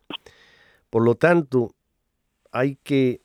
Por 0.90 1.04
lo 1.04 1.16
tanto, 1.16 1.76
hay 2.50 2.78
que 2.78 3.22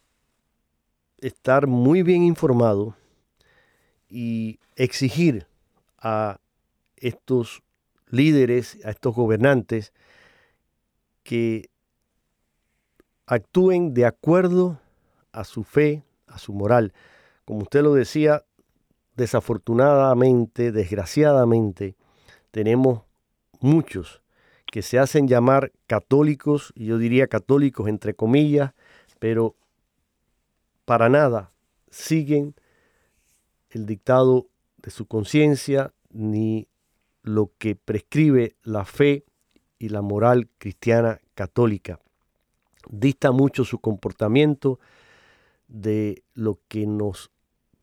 estar 1.18 1.68
muy 1.68 2.03
bien 2.03 2.24
informado 2.24 2.96
y 4.09 4.59
exigir 4.74 5.46
a 5.98 6.40
estos 6.96 7.62
líderes, 8.09 8.85
a 8.85 8.90
estos 8.90 9.14
gobernantes, 9.14 9.92
que 11.22 11.70
actúen 13.27 13.94
de 13.94 14.07
acuerdo 14.07 14.81
a 15.31 15.44
su 15.44 15.62
fe, 15.62 16.03
a 16.27 16.38
su 16.38 16.53
moral. 16.53 16.92
Como 17.44 17.61
usted 17.61 17.83
lo 17.83 17.94
decía, 17.94 18.44
desafortunadamente, 19.18 20.70
desgraciadamente, 20.70 21.96
tenemos 22.52 23.02
muchos 23.61 24.22
que 24.70 24.81
se 24.81 25.00
hacen 25.00 25.26
llamar 25.26 25.72
católicos, 25.88 26.72
y 26.76 26.87
yo 26.87 26.98
diría 26.98 27.26
católicos 27.26 27.88
entre 27.88 28.14
comillas, 28.14 28.74
pero 29.18 29.57
para 30.85 31.09
nada 31.09 31.50
siguen 31.90 32.54
el 33.70 33.87
dictado 33.87 34.46
de 34.76 34.92
su 34.92 35.07
conciencia 35.07 35.92
ni 36.11 36.68
lo 37.22 37.50
que 37.59 37.74
prescribe 37.74 38.54
la 38.62 38.85
fe 38.85 39.24
y 39.81 39.88
la 39.88 40.00
moral 40.00 40.48
cristiana 40.59 41.20
católica. 41.35 41.98
Dista 42.88 43.33
mucho 43.33 43.64
su 43.64 43.81
comportamiento 43.81 44.78
de 45.66 46.22
lo 46.35 46.61
que 46.68 46.87
nos 46.87 47.33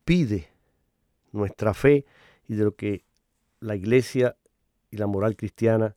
pide 0.06 0.55
nuestra 1.36 1.74
fe 1.74 2.06
y 2.48 2.56
de 2.56 2.64
lo 2.64 2.76
que 2.76 3.04
la 3.60 3.76
iglesia 3.76 4.36
y 4.92 4.98
la 4.98 5.08
moral 5.08 5.36
cristiana 5.36 5.96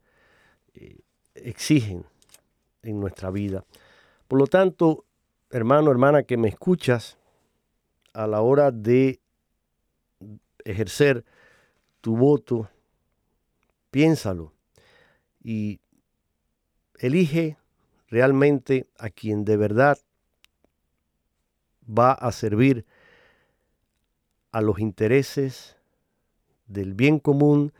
eh, 0.74 1.00
exigen 1.34 2.04
en 2.82 3.00
nuestra 3.00 3.30
vida. 3.30 3.64
Por 4.26 4.38
lo 4.38 4.46
tanto, 4.46 5.04
hermano, 5.50 5.90
hermana, 5.90 6.22
que 6.22 6.36
me 6.36 6.48
escuchas 6.48 7.18
a 8.12 8.26
la 8.26 8.40
hora 8.40 8.70
de 8.70 9.20
ejercer 10.64 11.24
tu 12.00 12.16
voto, 12.16 12.68
piénsalo 13.90 14.52
y 15.42 15.80
elige 16.98 17.56
realmente 18.08 18.88
a 18.98 19.10
quien 19.10 19.44
de 19.44 19.56
verdad 19.56 19.98
va 21.88 22.12
a 22.12 22.32
servir 22.32 22.84
a 24.52 24.60
los 24.60 24.78
intereses 24.78 25.76
del 26.66 26.94
bien 26.94 27.18
común, 27.18 27.72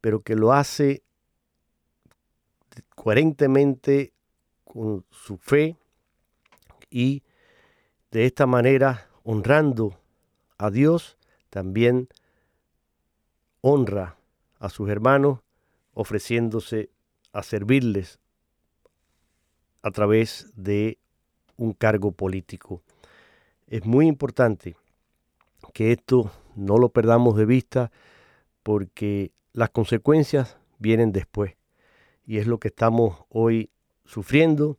pero 0.00 0.20
que 0.20 0.34
lo 0.34 0.52
hace 0.52 1.02
coherentemente 2.94 4.12
con 4.64 5.04
su 5.10 5.38
fe 5.38 5.76
y 6.90 7.22
de 8.10 8.26
esta 8.26 8.46
manera 8.46 9.08
honrando 9.22 10.00
a 10.56 10.70
Dios, 10.70 11.18
también 11.50 12.08
honra 13.60 14.16
a 14.58 14.68
sus 14.68 14.88
hermanos 14.88 15.40
ofreciéndose 15.94 16.90
a 17.32 17.42
servirles 17.42 18.18
a 19.82 19.90
través 19.90 20.50
de 20.56 20.98
un 21.56 21.72
cargo 21.72 22.12
político. 22.12 22.82
Es 23.66 23.84
muy 23.84 24.06
importante 24.06 24.76
que 25.72 25.92
esto 25.92 26.30
no 26.56 26.78
lo 26.78 26.88
perdamos 26.90 27.36
de 27.36 27.46
vista 27.46 27.90
porque 28.62 29.32
las 29.52 29.70
consecuencias 29.70 30.56
vienen 30.78 31.12
después. 31.12 31.54
Y 32.26 32.38
es 32.38 32.46
lo 32.46 32.58
que 32.58 32.68
estamos 32.68 33.24
hoy 33.30 33.70
sufriendo, 34.04 34.78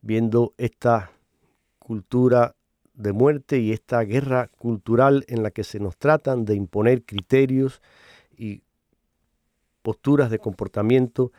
viendo 0.00 0.54
esta 0.58 1.10
cultura 1.78 2.54
de 2.94 3.12
muerte 3.12 3.58
y 3.58 3.72
esta 3.72 4.02
guerra 4.02 4.48
cultural 4.58 5.24
en 5.28 5.42
la 5.42 5.50
que 5.50 5.64
se 5.64 5.78
nos 5.78 5.96
tratan 5.96 6.44
de 6.44 6.54
imponer 6.54 7.04
criterios 7.04 7.80
y 8.36 8.62
posturas 9.82 10.30
de 10.30 10.38
comportamiento 10.38 11.32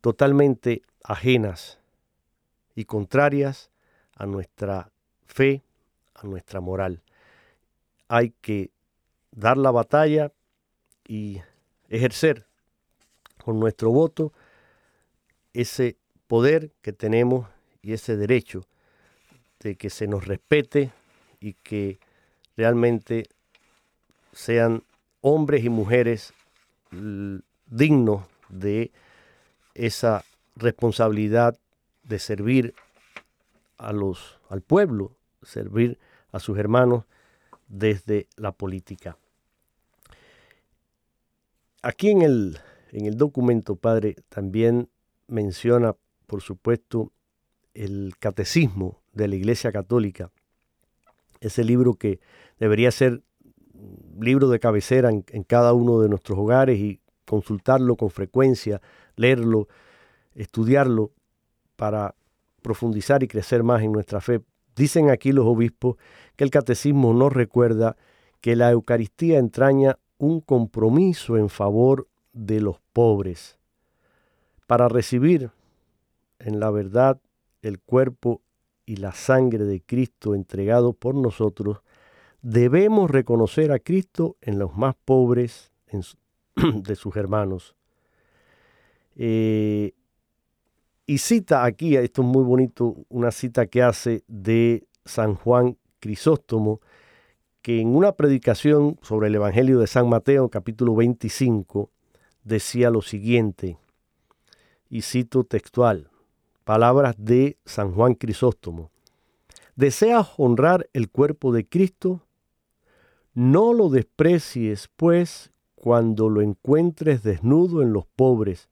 totalmente 0.00 0.82
ajenas 1.04 1.78
y 2.74 2.84
contrarias 2.84 3.70
a 4.14 4.26
nuestra 4.26 4.90
fe, 5.26 5.62
a 6.14 6.26
nuestra 6.26 6.60
moral. 6.60 7.02
Hay 8.08 8.30
que 8.40 8.70
dar 9.30 9.56
la 9.56 9.70
batalla 9.70 10.32
y 11.06 11.40
ejercer 11.88 12.46
con 13.44 13.60
nuestro 13.60 13.90
voto 13.90 14.32
ese 15.52 15.96
poder 16.26 16.72
que 16.82 16.92
tenemos 16.92 17.48
y 17.82 17.92
ese 17.92 18.16
derecho 18.16 18.66
de 19.60 19.76
que 19.76 19.90
se 19.90 20.06
nos 20.06 20.26
respete 20.26 20.90
y 21.40 21.54
que 21.54 21.98
realmente 22.56 23.24
sean 24.32 24.82
hombres 25.20 25.64
y 25.64 25.68
mujeres 25.68 26.32
dignos 27.66 28.24
de 28.48 28.92
esa 29.74 30.24
responsabilidad 30.56 31.58
de 32.02 32.18
servir 32.18 32.74
a 33.78 33.92
los, 33.92 34.38
al 34.48 34.60
pueblo, 34.60 35.12
servir 35.42 35.98
a 36.32 36.40
sus 36.40 36.58
hermanos 36.58 37.04
desde 37.68 38.26
la 38.36 38.52
política. 38.52 39.16
Aquí 41.82 42.10
en 42.10 42.22
el, 42.22 42.58
en 42.92 43.06
el 43.06 43.16
documento, 43.16 43.76
padre, 43.76 44.16
también 44.28 44.88
menciona, 45.26 45.94
por 46.26 46.42
supuesto, 46.42 47.12
el 47.74 48.14
catecismo 48.18 49.00
de 49.12 49.28
la 49.28 49.36
Iglesia 49.36 49.70
Católica, 49.70 50.30
ese 51.40 51.62
libro 51.62 51.94
que 51.94 52.20
debería 52.58 52.90
ser 52.90 53.22
libro 54.20 54.48
de 54.48 54.58
cabecera 54.58 55.10
en, 55.10 55.24
en 55.28 55.44
cada 55.44 55.72
uno 55.72 56.00
de 56.00 56.08
nuestros 56.08 56.36
hogares 56.36 56.78
y 56.78 57.00
consultarlo 57.24 57.94
con 57.94 58.10
frecuencia, 58.10 58.80
leerlo, 59.14 59.68
estudiarlo 60.34 61.12
para 61.76 62.16
profundizar 62.62 63.22
y 63.22 63.28
crecer 63.28 63.62
más 63.62 63.82
en 63.82 63.92
nuestra 63.92 64.20
fe. 64.20 64.40
Dicen 64.78 65.10
aquí 65.10 65.32
los 65.32 65.44
obispos 65.44 65.96
que 66.36 66.44
el 66.44 66.50
catecismo 66.50 67.12
nos 67.12 67.32
recuerda 67.32 67.96
que 68.40 68.54
la 68.54 68.70
Eucaristía 68.70 69.40
entraña 69.40 69.98
un 70.18 70.40
compromiso 70.40 71.36
en 71.36 71.48
favor 71.48 72.06
de 72.32 72.60
los 72.60 72.78
pobres. 72.92 73.58
Para 74.68 74.88
recibir 74.88 75.50
en 76.38 76.60
la 76.60 76.70
verdad 76.70 77.20
el 77.60 77.80
cuerpo 77.80 78.40
y 78.86 78.96
la 78.96 79.10
sangre 79.10 79.64
de 79.64 79.80
Cristo 79.80 80.36
entregado 80.36 80.92
por 80.92 81.16
nosotros, 81.16 81.80
debemos 82.40 83.10
reconocer 83.10 83.72
a 83.72 83.80
Cristo 83.80 84.36
en 84.40 84.60
los 84.60 84.76
más 84.76 84.94
pobres 85.04 85.72
de 86.54 86.94
sus 86.94 87.16
hermanos. 87.16 87.74
Eh, 89.16 89.94
y 91.08 91.18
cita 91.18 91.64
aquí, 91.64 91.96
esto 91.96 92.20
es 92.20 92.28
muy 92.28 92.44
bonito, 92.44 92.94
una 93.08 93.30
cita 93.30 93.64
que 93.64 93.82
hace 93.82 94.24
de 94.28 94.86
San 95.06 95.36
Juan 95.36 95.78
Crisóstomo, 96.00 96.82
que 97.62 97.80
en 97.80 97.96
una 97.96 98.12
predicación 98.12 98.98
sobre 99.00 99.28
el 99.28 99.34
Evangelio 99.36 99.78
de 99.78 99.86
San 99.86 100.10
Mateo, 100.10 100.50
capítulo 100.50 100.94
25, 100.94 101.88
decía 102.44 102.90
lo 102.90 103.00
siguiente, 103.00 103.78
y 104.90 105.00
cito 105.00 105.44
textual, 105.44 106.10
palabras 106.64 107.14
de 107.16 107.56
San 107.64 107.94
Juan 107.94 108.14
Crisóstomo. 108.14 108.90
¿Deseas 109.76 110.28
honrar 110.36 110.90
el 110.92 111.08
cuerpo 111.08 111.54
de 111.54 111.66
Cristo? 111.66 112.20
No 113.32 113.72
lo 113.72 113.88
desprecies, 113.88 114.90
pues, 114.94 115.52
cuando 115.74 116.28
lo 116.28 116.42
encuentres 116.42 117.22
desnudo 117.22 117.80
en 117.80 117.94
los 117.94 118.04
pobres, 118.04 118.68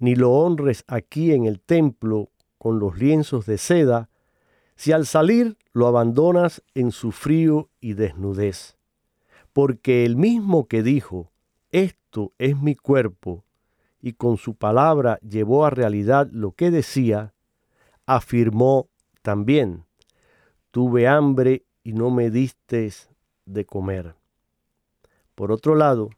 ni 0.00 0.16
lo 0.16 0.32
honres 0.32 0.82
aquí 0.88 1.32
en 1.32 1.44
el 1.44 1.60
templo 1.60 2.30
con 2.58 2.78
los 2.78 2.98
lienzos 2.98 3.46
de 3.46 3.58
seda, 3.58 4.08
si 4.74 4.92
al 4.92 5.06
salir 5.06 5.56
lo 5.72 5.86
abandonas 5.86 6.62
en 6.74 6.90
su 6.90 7.12
frío 7.12 7.68
y 7.80 7.92
desnudez. 7.92 8.76
Porque 9.52 10.04
el 10.04 10.16
mismo 10.16 10.66
que 10.66 10.82
dijo, 10.82 11.30
esto 11.70 12.32
es 12.38 12.60
mi 12.60 12.74
cuerpo, 12.74 13.44
y 14.00 14.14
con 14.14 14.38
su 14.38 14.54
palabra 14.54 15.18
llevó 15.20 15.66
a 15.66 15.70
realidad 15.70 16.28
lo 16.32 16.52
que 16.52 16.70
decía, 16.70 17.34
afirmó 18.06 18.88
también, 19.22 19.84
tuve 20.70 21.06
hambre 21.06 21.66
y 21.84 21.92
no 21.92 22.10
me 22.10 22.30
distes 22.30 23.10
de 23.44 23.66
comer. 23.66 24.14
Por 25.34 25.52
otro 25.52 25.74
lado, 25.74 26.10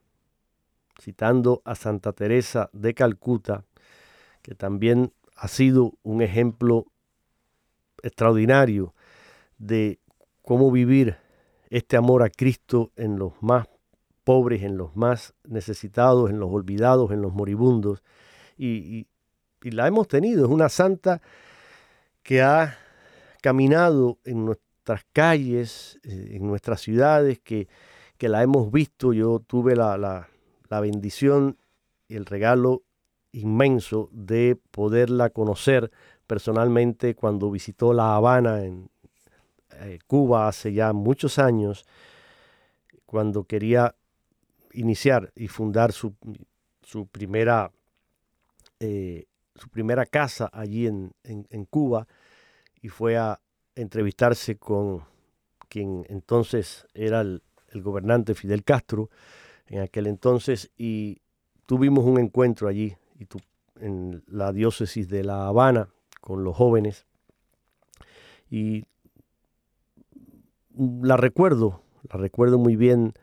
citando 1.00 1.62
a 1.64 1.74
Santa 1.74 2.12
Teresa 2.12 2.70
de 2.72 2.94
Calcuta, 2.94 3.64
que 4.42 4.54
también 4.54 5.12
ha 5.36 5.48
sido 5.48 5.94
un 6.02 6.20
ejemplo 6.22 6.86
extraordinario 8.02 8.94
de 9.58 10.00
cómo 10.42 10.70
vivir 10.70 11.16
este 11.70 11.96
amor 11.96 12.22
a 12.22 12.30
Cristo 12.30 12.92
en 12.96 13.18
los 13.18 13.32
más 13.40 13.68
pobres, 14.24 14.62
en 14.62 14.76
los 14.76 14.94
más 14.96 15.34
necesitados, 15.44 16.30
en 16.30 16.38
los 16.38 16.50
olvidados, 16.50 17.10
en 17.12 17.22
los 17.22 17.32
moribundos. 17.32 18.02
Y, 18.58 19.06
la 19.62 19.86
hemos 19.86 20.08
tenido, 20.08 20.44
es 20.44 20.50
una 20.50 20.68
santa 20.68 21.22
que 22.24 22.42
ha 22.42 22.76
caminado 23.40 24.18
en 24.24 24.44
nuestras 24.44 25.04
calles, 25.12 26.00
eh, 26.02 26.30
en 26.32 26.48
nuestras 26.48 26.80
ciudades, 26.80 27.38
que, 27.38 27.68
que 28.18 28.28
la 28.28 28.42
hemos 28.42 28.72
visto. 28.72 29.12
Yo 29.12 29.38
tuve 29.38 29.76
la, 29.76 29.96
la 30.68 30.80
bendición 30.80 31.58
y 32.08 32.16
el 32.16 32.26
regalo 32.26 32.82
inmenso 33.32 34.08
de 34.12 34.58
poderla 34.70 35.30
conocer 35.30 35.90
personalmente 36.26 37.14
cuando 37.14 37.50
visitó 37.50 37.92
La 37.92 38.14
Habana 38.14 38.64
en 38.64 38.90
eh, 39.80 39.98
Cuba 40.06 40.48
hace 40.48 40.72
ya 40.72 40.92
muchos 40.92 41.38
años, 41.38 41.86
cuando 43.06 43.44
quería 43.44 43.94
iniciar 44.72 45.32
y 45.34 45.48
fundar 45.48 45.92
su, 45.92 46.14
su 46.82 47.06
primera, 47.06 47.72
eh, 48.80 49.26
su 49.54 49.68
primera 49.68 50.06
casa 50.06 50.48
allí 50.52 50.86
en, 50.86 51.14
en, 51.24 51.64
Cuba 51.66 52.06
y 52.80 52.88
fue 52.88 53.16
a 53.16 53.40
entrevistarse 53.74 54.56
con 54.56 55.04
quien 55.68 56.04
entonces 56.08 56.86
era 56.94 57.22
el, 57.22 57.42
el 57.70 57.82
gobernante 57.82 58.34
Fidel 58.34 58.64
Castro 58.64 59.10
en 59.66 59.80
aquel 59.80 60.06
entonces 60.06 60.70
y 60.76 61.20
tuvimos 61.66 62.04
un 62.04 62.18
encuentro 62.18 62.68
allí 62.68 62.96
en 63.80 64.22
la 64.26 64.52
diócesis 64.52 65.08
de 65.08 65.24
La 65.24 65.46
Habana 65.46 65.88
con 66.20 66.44
los 66.44 66.56
jóvenes 66.56 67.06
y 68.50 68.84
la 70.76 71.16
recuerdo, 71.16 71.82
la 72.10 72.18
recuerdo 72.18 72.58
muy 72.58 72.76
bien. 72.76 73.14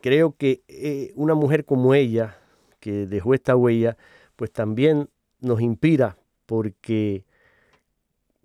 Creo 0.00 0.36
que 0.36 0.62
eh, 0.68 1.12
una 1.14 1.34
mujer 1.34 1.64
como 1.64 1.94
ella, 1.94 2.36
que 2.80 3.06
dejó 3.06 3.32
esta 3.32 3.56
huella, 3.56 3.96
pues 4.36 4.52
también 4.52 5.08
nos 5.40 5.60
inspira 5.60 6.18
porque 6.46 7.24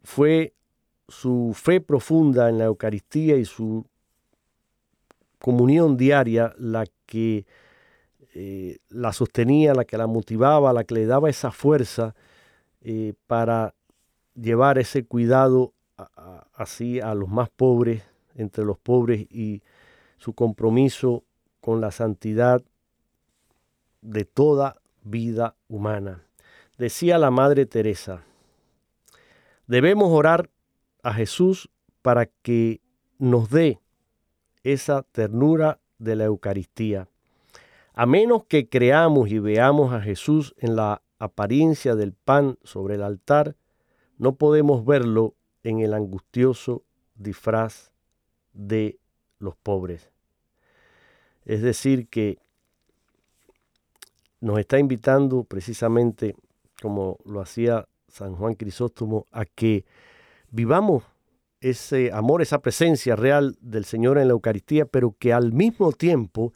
fue 0.03 0.53
su 1.07 1.53
fe 1.53 1.81
profunda 1.81 2.49
en 2.49 2.57
la 2.57 2.65
Eucaristía 2.65 3.35
y 3.35 3.45
su 3.45 3.85
comunión 5.39 5.97
diaria 5.97 6.53
la 6.57 6.85
que 7.05 7.45
eh, 8.33 8.77
la 8.89 9.13
sostenía, 9.13 9.73
la 9.73 9.85
que 9.85 9.97
la 9.97 10.07
motivaba, 10.07 10.73
la 10.73 10.83
que 10.83 10.95
le 10.95 11.05
daba 11.05 11.29
esa 11.29 11.51
fuerza 11.51 12.15
eh, 12.81 13.13
para 13.27 13.73
llevar 14.35 14.77
ese 14.77 15.05
cuidado 15.05 15.73
así 16.53 17.01
a 17.01 17.13
los 17.13 17.27
más 17.27 17.49
pobres, 17.49 18.03
entre 18.35 18.63
los 18.63 18.77
pobres 18.77 19.27
y 19.29 19.61
su 20.17 20.33
compromiso 20.33 21.23
con 21.59 21.81
la 21.81 21.91
santidad 21.91 22.63
de 24.01 24.25
toda 24.25 24.81
vida 25.03 25.55
humana. 25.67 26.23
Decía 26.77 27.17
la 27.17 27.31
Madre 27.31 27.65
Teresa, 27.65 28.23
debemos 29.67 30.09
orar 30.11 30.49
a 31.03 31.13
Jesús 31.13 31.69
para 32.01 32.27
que 32.27 32.81
nos 33.17 33.49
dé 33.49 33.79
esa 34.63 35.03
ternura 35.03 35.79
de 35.97 36.15
la 36.15 36.25
Eucaristía. 36.25 37.09
A 37.93 38.05
menos 38.05 38.45
que 38.45 38.69
creamos 38.69 39.29
y 39.29 39.39
veamos 39.39 39.93
a 39.93 40.01
Jesús 40.01 40.55
en 40.57 40.75
la 40.75 41.01
apariencia 41.19 41.95
del 41.95 42.13
pan 42.13 42.57
sobre 42.63 42.95
el 42.95 43.03
altar, 43.03 43.55
no 44.17 44.35
podemos 44.35 44.85
verlo 44.85 45.35
en 45.63 45.79
el 45.79 45.93
angustioso 45.93 46.83
disfraz 47.15 47.91
de 48.53 48.99
los 49.39 49.55
pobres. 49.55 50.11
Es 51.45 51.61
decir, 51.61 52.07
que 52.07 52.37
nos 54.41 54.59
está 54.59 54.79
invitando 54.79 55.43
precisamente, 55.43 56.35
como 56.81 57.17
lo 57.25 57.41
hacía 57.41 57.87
San 58.07 58.35
Juan 58.35 58.55
Crisóstomo, 58.55 59.25
a 59.31 59.45
que 59.45 59.85
vivamos 60.51 61.03
ese 61.61 62.11
amor, 62.13 62.41
esa 62.41 62.59
presencia 62.59 63.15
real 63.15 63.57
del 63.61 63.83
Señor 63.85 64.17
en 64.17 64.27
la 64.27 64.33
Eucaristía, 64.33 64.85
pero 64.85 65.15
que 65.17 65.33
al 65.33 65.51
mismo 65.51 65.91
tiempo 65.91 66.53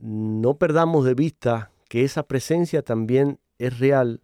no 0.00 0.54
perdamos 0.54 1.04
de 1.04 1.14
vista 1.14 1.70
que 1.88 2.04
esa 2.04 2.22
presencia 2.22 2.82
también 2.82 3.38
es 3.58 3.78
real, 3.78 4.20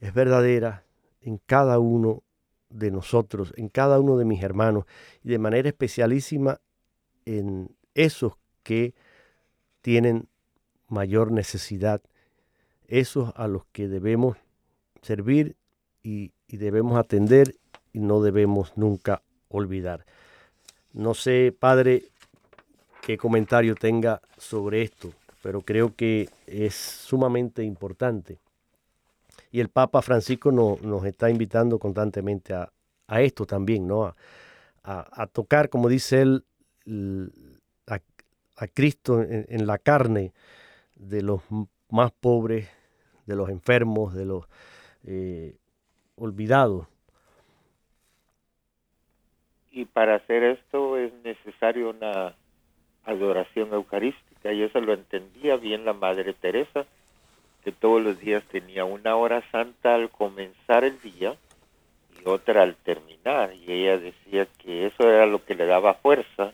es 0.00 0.12
verdadera 0.12 0.84
en 1.20 1.38
cada 1.38 1.78
uno 1.78 2.22
de 2.70 2.90
nosotros, 2.90 3.52
en 3.56 3.68
cada 3.68 3.98
uno 3.98 4.16
de 4.18 4.24
mis 4.24 4.42
hermanos, 4.42 4.84
y 5.22 5.30
de 5.30 5.38
manera 5.38 5.68
especialísima 5.68 6.60
en 7.24 7.74
esos 7.94 8.34
que 8.62 8.94
tienen 9.80 10.28
mayor 10.88 11.32
necesidad, 11.32 12.02
esos 12.86 13.32
a 13.36 13.48
los 13.48 13.64
que 13.72 13.88
debemos 13.88 14.36
servir 15.02 15.56
y, 16.02 16.32
debemos 16.48 16.98
atender 16.98 17.56
y 17.92 18.00
no 18.00 18.22
debemos 18.22 18.72
nunca 18.76 19.22
olvidar. 19.48 20.06
No 20.92 21.12
sé, 21.12 21.54
Padre, 21.58 22.04
qué 23.08 23.16
comentario 23.16 23.74
tenga 23.74 24.20
sobre 24.36 24.82
esto, 24.82 25.14
pero 25.42 25.62
creo 25.62 25.96
que 25.96 26.28
es 26.46 26.74
sumamente 26.74 27.62
importante. 27.64 28.36
Y 29.50 29.60
el 29.60 29.70
Papa 29.70 30.02
Francisco 30.02 30.52
nos 30.52 31.04
está 31.06 31.30
invitando 31.30 31.78
constantemente 31.78 32.52
a, 32.52 32.70
esto 33.22 33.46
también, 33.46 33.88
¿no? 33.88 34.14
A, 34.84 35.26
tocar, 35.32 35.70
como 35.70 35.88
dice 35.88 36.20
él, 36.20 36.44
a, 37.86 38.66
Cristo 38.74 39.22
en, 39.22 39.66
la 39.66 39.78
carne 39.78 40.34
de 40.94 41.22
los 41.22 41.40
más 41.88 42.12
pobres, 42.12 42.68
de 43.24 43.36
los 43.36 43.48
enfermos, 43.48 44.12
de 44.12 44.26
los 44.26 44.44
eh, 45.06 45.56
olvidados. 46.16 46.86
Y 49.70 49.86
para 49.86 50.16
hacer 50.16 50.42
esto 50.42 50.98
es 50.98 51.10
necesario 51.24 51.88
una 51.88 52.36
adoración 53.08 53.72
eucarística 53.72 54.52
y 54.52 54.62
eso 54.62 54.80
lo 54.80 54.92
entendía 54.92 55.56
bien 55.56 55.84
la 55.84 55.94
Madre 55.94 56.34
Teresa, 56.34 56.84
que 57.64 57.72
todos 57.72 58.02
los 58.02 58.18
días 58.20 58.44
tenía 58.44 58.84
una 58.84 59.16
hora 59.16 59.42
santa 59.50 59.94
al 59.94 60.10
comenzar 60.10 60.84
el 60.84 61.00
día 61.00 61.34
y 62.20 62.28
otra 62.28 62.62
al 62.62 62.76
terminar 62.76 63.54
y 63.54 63.72
ella 63.72 63.98
decía 63.98 64.46
que 64.58 64.86
eso 64.86 65.08
era 65.08 65.26
lo 65.26 65.44
que 65.44 65.54
le 65.54 65.66
daba 65.66 65.94
fuerza 65.94 66.52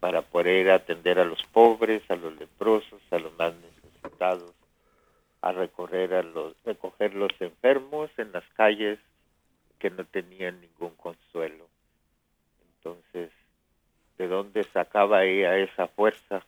para 0.00 0.22
poder 0.22 0.70
atender 0.70 1.20
a 1.20 1.24
los 1.24 1.42
pobres, 1.52 2.02
a 2.10 2.16
los 2.16 2.36
leprosos, 2.36 3.00
a 3.12 3.18
los 3.18 3.32
más 3.38 3.54
necesitados, 3.54 4.52
a 5.42 5.52
recorrer 5.52 6.14
a 6.14 6.22
los, 6.22 6.56
recoger 6.64 7.14
los 7.14 7.30
enfermos 7.40 8.10
en 8.16 8.32
las 8.32 8.44
calles 8.54 8.98
que 9.78 9.90
no 9.90 10.04
tenían 10.04 10.60
ningún 10.60 10.94
consuelo. 10.96 11.68
Entonces, 12.76 13.30
de 14.18 14.28
dónde 14.28 14.64
sacaba 14.64 15.24
ella 15.24 15.56
esa 15.58 15.86
fuerza. 15.88 16.44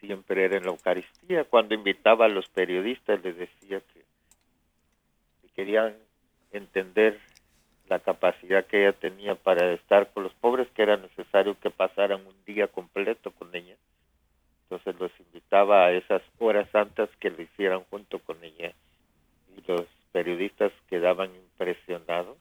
Siempre 0.00 0.44
era 0.44 0.56
en 0.56 0.64
la 0.64 0.70
Eucaristía. 0.70 1.44
Cuando 1.44 1.74
invitaba 1.74 2.26
a 2.26 2.28
los 2.28 2.48
periodistas 2.48 3.22
les 3.22 3.36
decía 3.36 3.80
que 3.80 4.04
querían 5.54 5.96
entender 6.52 7.18
la 7.88 7.98
capacidad 7.98 8.64
que 8.66 8.82
ella 8.82 8.92
tenía 8.92 9.34
para 9.34 9.72
estar 9.72 10.10
con 10.12 10.22
los 10.22 10.32
pobres, 10.34 10.68
que 10.74 10.82
era 10.82 10.96
necesario 10.96 11.58
que 11.58 11.70
pasaran 11.70 12.24
un 12.26 12.44
día 12.44 12.68
completo 12.68 13.30
con 13.32 13.54
ella. 13.54 13.74
Entonces 14.64 15.00
los 15.00 15.10
invitaba 15.18 15.86
a 15.86 15.92
esas 15.92 16.22
horas 16.38 16.68
santas 16.70 17.08
que 17.18 17.30
lo 17.30 17.42
hicieran 17.42 17.82
junto 17.90 18.18
con 18.18 18.42
ella. 18.44 18.72
Y 19.56 19.62
los 19.66 19.86
periodistas 20.12 20.72
quedaban 20.88 21.34
impresionados 21.34 22.36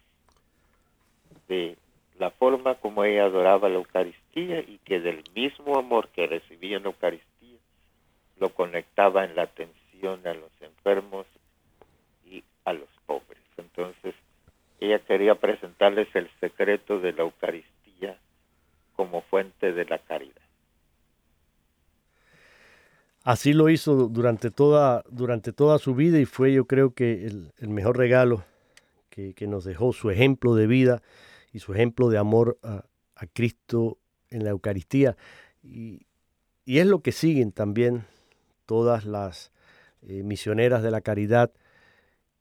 de 1.48 1.78
la 2.20 2.32
forma 2.32 2.76
como 2.76 3.04
ella 3.04 3.26
adoraba 3.26 3.70
la 3.70 3.76
Eucaristía 3.76 4.60
y 4.60 4.80
que 4.84 5.00
del 5.00 5.24
mismo 5.36 5.78
amor 5.78 6.10
que 6.10 6.28
recibía 6.28 6.78
en 6.78 6.84
la 6.84 6.90
Eucaristía 6.90 7.60
lo 8.40 8.54
conectaba 8.54 9.26
en 9.26 9.36
la 9.36 9.44
atención 9.44 10.26
a 10.26 10.34
los 10.34 10.52
enfermos 10.62 11.26
y 12.26 12.44
a 12.66 12.74
los 12.74 12.90
pobres. 13.06 13.42
Entonces, 13.58 14.16
ella 14.80 15.00
quería 15.00 15.36
presentarles 15.36 16.08
el 16.16 16.30
secreto 16.40 17.00
de 17.00 17.14
la 17.14 17.24
Eucaristía 17.24 18.18
como 18.96 19.22
fuente 19.24 19.74
de 19.74 19.86
la 19.86 20.00
caridad. 20.00 20.34
Así 23.24 23.54
lo 23.54 23.70
hizo 23.70 24.08
durante 24.08 24.52
toda, 24.52 25.04
durante 25.10 25.52
toda 25.52 25.80
su 25.80 25.94
vida 25.96 26.18
y 26.18 26.26
fue 26.26 26.54
yo 26.54 26.66
creo 26.66 26.94
que 26.94 27.26
el, 27.26 27.70
mejor 27.70 27.98
regalo 27.98 28.46
que, 29.10 29.34
que 29.34 29.48
nos 29.48 29.66
dejó 29.66 29.92
su 29.92 30.10
ejemplo 30.10 30.56
de 30.56 30.66
vida 30.66 31.02
y 31.58 31.60
su 31.60 31.74
ejemplo 31.74 32.10
de 32.10 32.20
amor 32.20 32.60
a, 32.62 32.86
Cristo 33.34 33.98
en 34.30 34.44
la 34.44 34.52
Eucaristía. 34.52 35.18
Y, 35.64 36.06
es 36.68 36.86
lo 36.86 37.02
que 37.02 37.12
siguen 37.12 37.52
también 37.52 38.06
todas 38.68 39.06
las 39.06 39.52
eh, 40.04 40.22
misioneras 40.22 40.84
de 40.84 40.92
la 40.92 41.02
caridad 41.02 41.52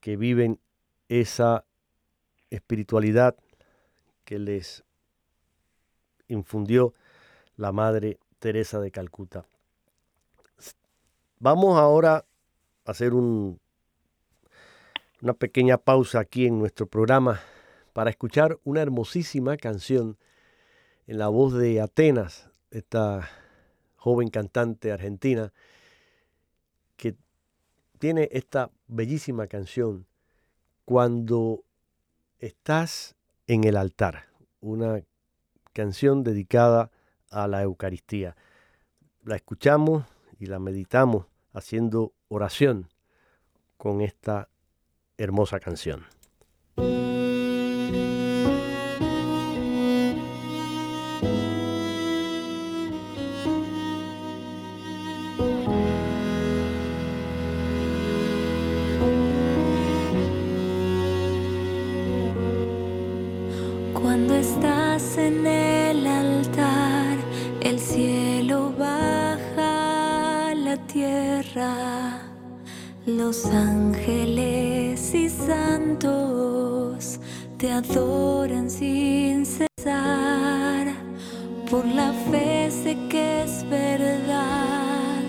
que 0.01 0.19
viven 0.19 0.61
esa 1.09 1.65
espiritualidad 2.51 3.37
que 4.27 4.39
les 4.39 4.85
infundió 6.29 6.93
la 7.57 7.73
Madre 7.73 8.19
Teresa 8.39 8.81
de 8.81 8.91
Calcuta. 8.91 9.47
Vamos 11.39 11.79
ahora 11.79 12.27
a 12.85 12.91
hacer 12.91 13.15
un 13.15 13.61
una 15.23 15.33
pequeña 15.33 15.79
pausa 15.79 16.21
aquí 16.21 16.47
en 16.47 16.59
nuestro 16.59 16.87
programa 16.87 17.41
para 17.97 18.11
escuchar 18.11 18.61
una 18.63 18.83
hermosísima 18.83 19.57
canción 19.57 20.19
en 21.07 21.17
la 21.17 21.29
voz 21.29 21.55
de 21.55 21.81
Atenas, 21.81 22.51
esta 22.71 23.27
joven 23.97 24.29
cantante 24.29 24.93
argentina, 24.93 25.51
que 26.99 27.17
tiene 27.99 28.29
esta 28.33 28.71
bellísima 28.87 29.47
canción, 29.47 30.07
Cuando 30.85 31.65
estás 32.39 33.17
en 33.47 33.65
el 33.65 33.79
altar, 33.79 34.27
una 34.61 35.03
canción 35.73 36.23
dedicada 36.23 36.91
a 37.31 37.49
la 37.49 37.63
Eucaristía. 37.63 38.37
La 39.25 39.37
escuchamos 39.37 40.05
y 40.39 40.47
la 40.47 40.59
meditamos 40.59 41.25
haciendo 41.55 42.13
oración 42.29 42.91
con 43.79 44.03
esta 44.03 44.51
hermosa 45.17 45.61
canción. 45.61 46.05
Los 73.07 73.47
ángeles 73.47 75.15
y 75.15 75.29
santos 75.29 76.76
te 77.59 77.73
adoran 77.73 78.71
sin 78.71 79.47
cesar. 79.47 80.95
Por 81.71 81.87
la 81.87 82.13
fe 82.31 82.71
sé 82.71 82.97
que 83.09 83.43
es 83.43 83.69
verdad, 83.69 85.23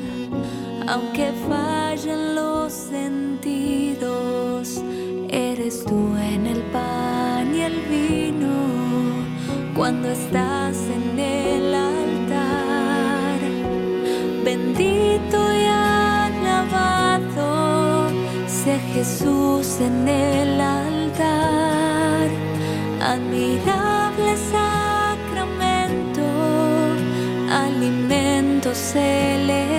aunque 0.87 1.31
fallen 1.47 2.35
los 2.35 2.73
sentidos, 2.73 4.03
eres 5.29 5.83
tú 5.85 6.15
en 6.17 6.47
el 6.47 6.61
pan 6.73 7.55
y 7.55 7.61
el 7.61 7.79
vino 7.89 8.57
cuando 9.75 10.09
estás 10.09 10.75
en 10.97 11.17
el 11.19 11.73
altar. 11.73 13.39
Bendito 14.43 15.53
y 15.53 15.65
alabado 15.65 16.99
sea 18.47 18.79
Jesús 18.93 19.79
en 19.79 20.07
el 20.07 20.61
altar. 20.61 21.66
Admirable 23.08 24.36
sacramento, 24.52 26.28
alimento 27.50 28.76
celestial. 28.76 29.76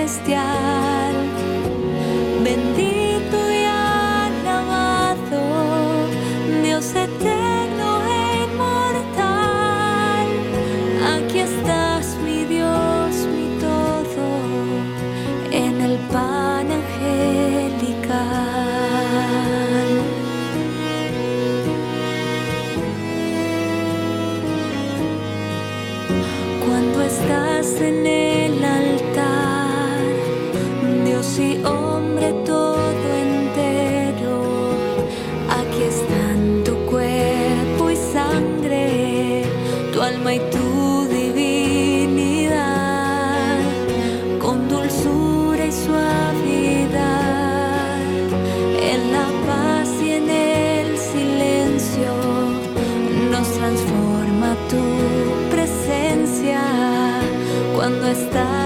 Cuando 58.27 58.58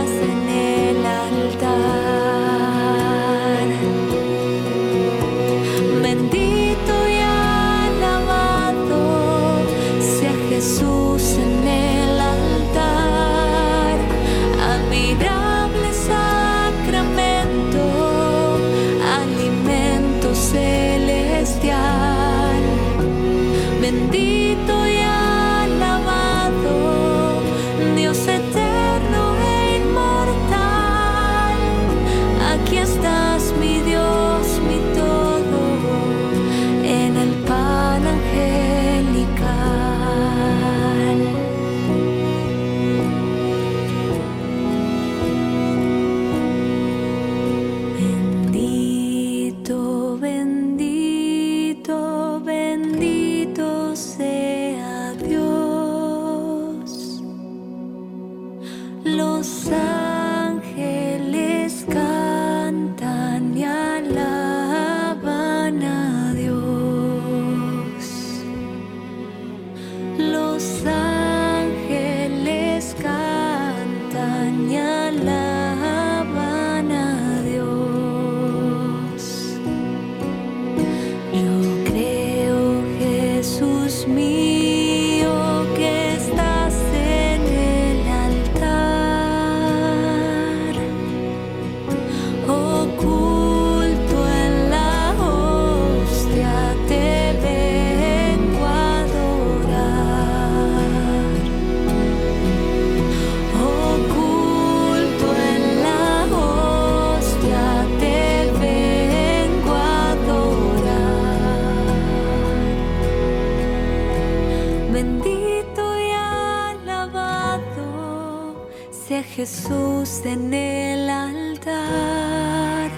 Jesús 119.46 120.22
en 120.24 120.54
el 120.54 121.10
altar. 121.10 122.90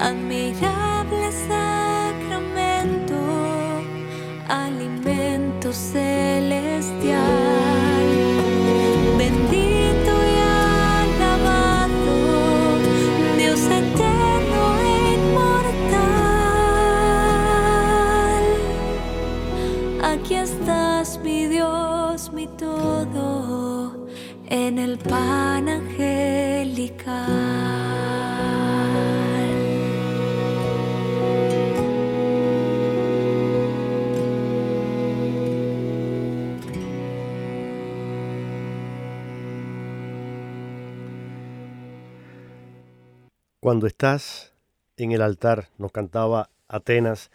Admirable 0.00 1.30
sacramento, 1.46 3.14
alimento 4.48 5.72
Cuando 43.74 43.88
estás 43.88 44.52
en 44.96 45.10
el 45.10 45.20
altar, 45.20 45.68
nos 45.78 45.90
cantaba 45.90 46.48
Atenas. 46.68 47.32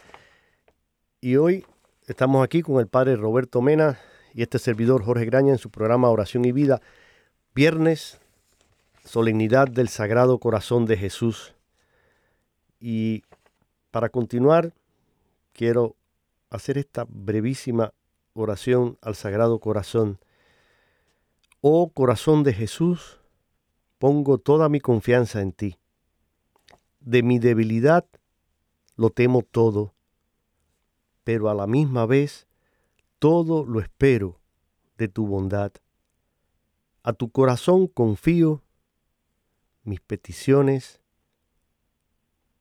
Y 1.20 1.36
hoy 1.36 1.66
estamos 2.08 2.46
aquí 2.46 2.62
con 2.62 2.80
el 2.80 2.88
padre 2.88 3.18
Roberto 3.18 3.62
Mena 3.62 4.00
y 4.34 4.42
este 4.42 4.58
servidor 4.58 5.04
Jorge 5.04 5.26
Graña 5.26 5.52
en 5.52 5.58
su 5.58 5.70
programa 5.70 6.10
Oración 6.10 6.46
y 6.46 6.54
Vida. 6.54 6.82
Viernes, 7.54 8.22
solemnidad 9.04 9.68
del 9.68 9.90
Sagrado 9.90 10.40
Corazón 10.40 10.86
de 10.86 10.96
Jesús. 10.96 11.56
Y 12.80 13.24
para 13.92 14.08
continuar, 14.08 14.72
quiero 15.52 15.98
hacer 16.50 16.78
esta 16.78 17.06
brevísima 17.10 17.92
oración 18.32 18.98
al 19.02 19.16
Sagrado 19.16 19.60
Corazón. 19.60 20.20
Oh 21.60 21.90
corazón 21.90 22.44
de 22.44 22.54
Jesús, 22.54 23.20
pongo 23.98 24.38
toda 24.38 24.70
mi 24.70 24.80
confianza 24.80 25.42
en 25.42 25.52
ti 25.52 25.80
de 27.10 27.24
mi 27.24 27.40
debilidad 27.40 28.06
lo 28.96 29.10
temo 29.10 29.42
todo, 29.42 29.96
pero 31.24 31.50
a 31.50 31.56
la 31.56 31.66
misma 31.66 32.06
vez 32.06 32.48
todo 33.18 33.66
lo 33.66 33.80
espero 33.80 34.40
de 34.96 35.08
tu 35.08 35.26
bondad. 35.26 35.72
A 37.02 37.14
tu 37.14 37.32
corazón 37.32 37.88
confío 37.88 38.62
mis 39.84 40.02
peticiones 40.02 41.02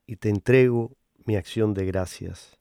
y 0.07 0.15
te 0.15 0.29
entrego 0.29 0.97
mi 1.25 1.35
acción 1.35 1.75
de 1.75 1.85
gracias. 1.85 2.57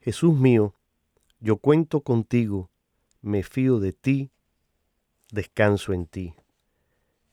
Jesús 0.00 0.36
mío, 0.36 0.74
yo 1.40 1.56
cuento 1.56 2.02
contigo, 2.02 2.68
me 3.22 3.42
fío 3.42 3.80
de 3.80 3.94
ti, 3.94 4.30
descanso 5.30 5.94
en 5.94 6.06
ti. 6.06 6.34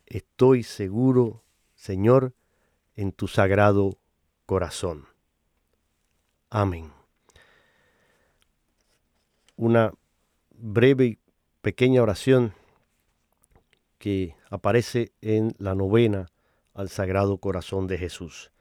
Estoy 0.05 0.63
seguro 0.63 1.43
Señor, 1.79 2.33
en 2.97 3.13
tu 3.13 3.29
sagrado 3.29 3.97
corazón. 4.45 5.05
Amén. 6.49 6.91
Una 9.55 9.93
breve 10.49 11.05
y 11.05 11.19
pequeña 11.61 12.03
oración 12.03 12.53
que 13.97 14.35
aparece 14.49 15.13
en 15.21 15.55
la 15.57 15.73
novena 15.73 16.27
al 16.73 16.89
Sagrado 16.89 17.37
Corazón 17.37 17.87
de 17.87 17.97
Jesús. 17.97 18.51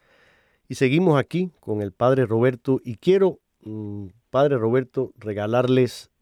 Y 0.68 0.76
seguimos 0.76 1.18
aquí 1.18 1.50
con 1.58 1.82
el 1.82 1.90
Padre 1.90 2.24
Roberto 2.24 2.80
y 2.84 2.98
quiero, 2.98 3.40
mm, 3.62 4.10
Padre 4.30 4.58
Roberto, 4.58 5.12
regalarles 5.16 6.12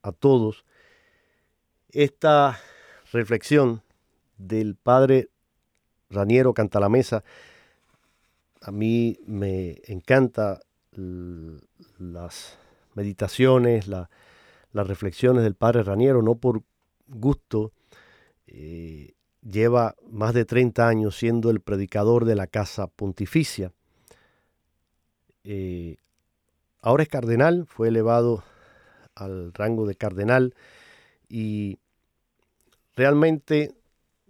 a 0.00 0.12
todos 0.12 0.64
esta 1.90 2.58
reflexión 3.12 3.82
del 4.38 4.76
Padre 4.76 5.28
Raniero 6.10 6.54
canta 6.54 6.80
la 6.80 6.88
mesa. 6.88 7.24
A 8.60 8.70
mí 8.70 9.18
me 9.26 9.80
encanta 9.86 10.60
las 11.98 12.58
meditaciones, 12.94 13.86
las 13.88 14.08
reflexiones 14.72 15.42
del 15.44 15.54
padre 15.54 15.82
Raniero, 15.82 16.22
no 16.22 16.36
por 16.36 16.62
gusto. 17.06 17.72
Eh, 18.46 19.14
lleva 19.42 19.94
más 20.10 20.34
de 20.34 20.44
30 20.44 20.88
años 20.88 21.16
siendo 21.16 21.50
el 21.50 21.60
predicador 21.60 22.24
de 22.24 22.34
la 22.34 22.46
Casa 22.46 22.86
Pontificia. 22.86 23.72
Eh, 25.44 25.96
ahora 26.80 27.02
es 27.02 27.08
cardenal, 27.08 27.66
fue 27.66 27.88
elevado 27.88 28.42
al 29.14 29.52
rango 29.54 29.86
de 29.86 29.94
cardenal 29.94 30.54
y 31.28 31.78
realmente 32.96 33.74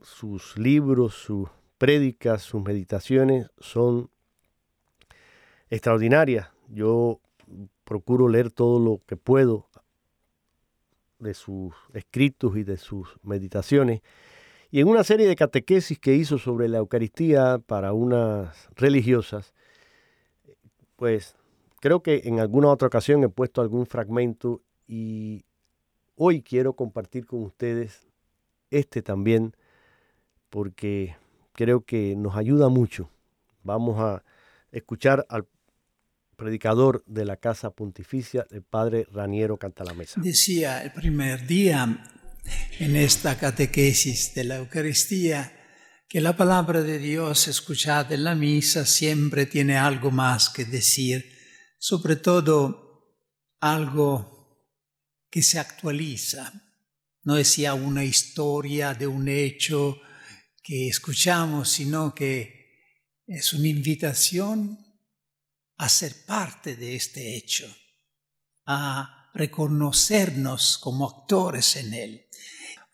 sus 0.02 0.56
libros, 0.58 1.14
sus 1.14 1.48
prédicas, 1.78 2.42
sus 2.42 2.62
meditaciones 2.62 3.50
son 3.58 4.10
extraordinarias. 5.70 6.48
Yo 6.68 7.20
procuro 7.84 8.28
leer 8.28 8.50
todo 8.50 8.78
lo 8.78 9.00
que 9.06 9.16
puedo 9.16 9.68
de 11.18 11.34
sus 11.34 11.74
escritos 11.94 12.56
y 12.56 12.64
de 12.64 12.76
sus 12.76 13.16
meditaciones. 13.22 14.02
Y 14.70 14.80
en 14.80 14.88
una 14.88 15.04
serie 15.04 15.26
de 15.26 15.36
catequesis 15.36 15.98
que 15.98 16.14
hizo 16.14 16.38
sobre 16.38 16.68
la 16.68 16.78
Eucaristía 16.78 17.58
para 17.58 17.92
unas 17.92 18.68
religiosas, 18.76 19.54
pues 20.96 21.36
creo 21.80 22.02
que 22.02 22.22
en 22.24 22.40
alguna 22.40 22.68
otra 22.68 22.88
ocasión 22.88 23.24
he 23.24 23.28
puesto 23.28 23.62
algún 23.62 23.86
fragmento 23.86 24.60
y 24.86 25.44
hoy 26.16 26.42
quiero 26.42 26.74
compartir 26.74 27.24
con 27.24 27.42
ustedes 27.44 28.06
este 28.70 29.00
también, 29.00 29.54
porque 30.50 31.16
creo 31.59 31.84
que 31.84 32.14
nos 32.14 32.36
ayuda 32.36 32.68
mucho. 32.68 33.11
Vamos 33.64 33.98
a 33.98 34.22
escuchar 34.70 35.26
al 35.28 35.48
predicador 36.36 37.02
de 37.04 37.24
la 37.24 37.36
Casa 37.36 37.70
Pontificia, 37.70 38.46
el 38.52 38.62
padre 38.62 39.09
Raniero 39.11 39.56
Cantalamesa. 39.56 40.20
Decía 40.22 40.84
el 40.84 40.92
primer 40.92 41.48
día 41.48 42.04
en 42.78 42.94
esta 42.94 43.36
catequesis 43.36 44.36
de 44.36 44.44
la 44.44 44.59
Eucaristía 44.59 45.52
que 46.09 46.20
la 46.20 46.36
palabra 46.36 46.82
de 46.82 47.00
Dios 47.00 47.48
escuchada 47.48 48.14
en 48.14 48.22
la 48.22 48.36
misa 48.36 48.86
siempre 48.86 49.44
tiene 49.44 49.76
algo 49.76 50.12
más 50.12 50.50
que 50.50 50.64
decir, 50.64 51.28
sobre 51.76 52.14
todo 52.14 53.18
algo 53.59 54.62
que 55.28 55.42
se 55.42 55.59
actualiza. 55.59 56.52
No 57.24 57.36
es 57.36 57.56
ya 57.56 57.74
una 57.74 58.04
historia 58.04 58.94
de 58.94 59.09
un 59.09 59.26
hecho 59.26 60.00
que 60.68 60.86
escuchamos, 60.86 61.70
sino 61.70 62.14
que 62.14 63.22
es 63.26 63.54
una 63.54 63.68
invitación 63.68 64.78
a 65.78 65.88
ser 65.88 66.26
parte 66.26 66.76
de 66.76 66.94
este 66.94 67.38
hecho, 67.38 67.74
a 68.66 69.30
reconocernos 69.32 70.76
como 70.76 71.08
actores 71.08 71.76
en 71.76 71.94
él. 71.94 72.28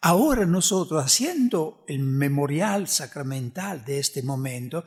Ahora 0.03 0.47
nosotros, 0.47 1.05
haciendo 1.05 1.85
el 1.89 1.99
memorial 1.99 2.87
sacramental 2.87 3.85
de 3.85 3.99
este 3.99 4.22
momento, 4.22 4.85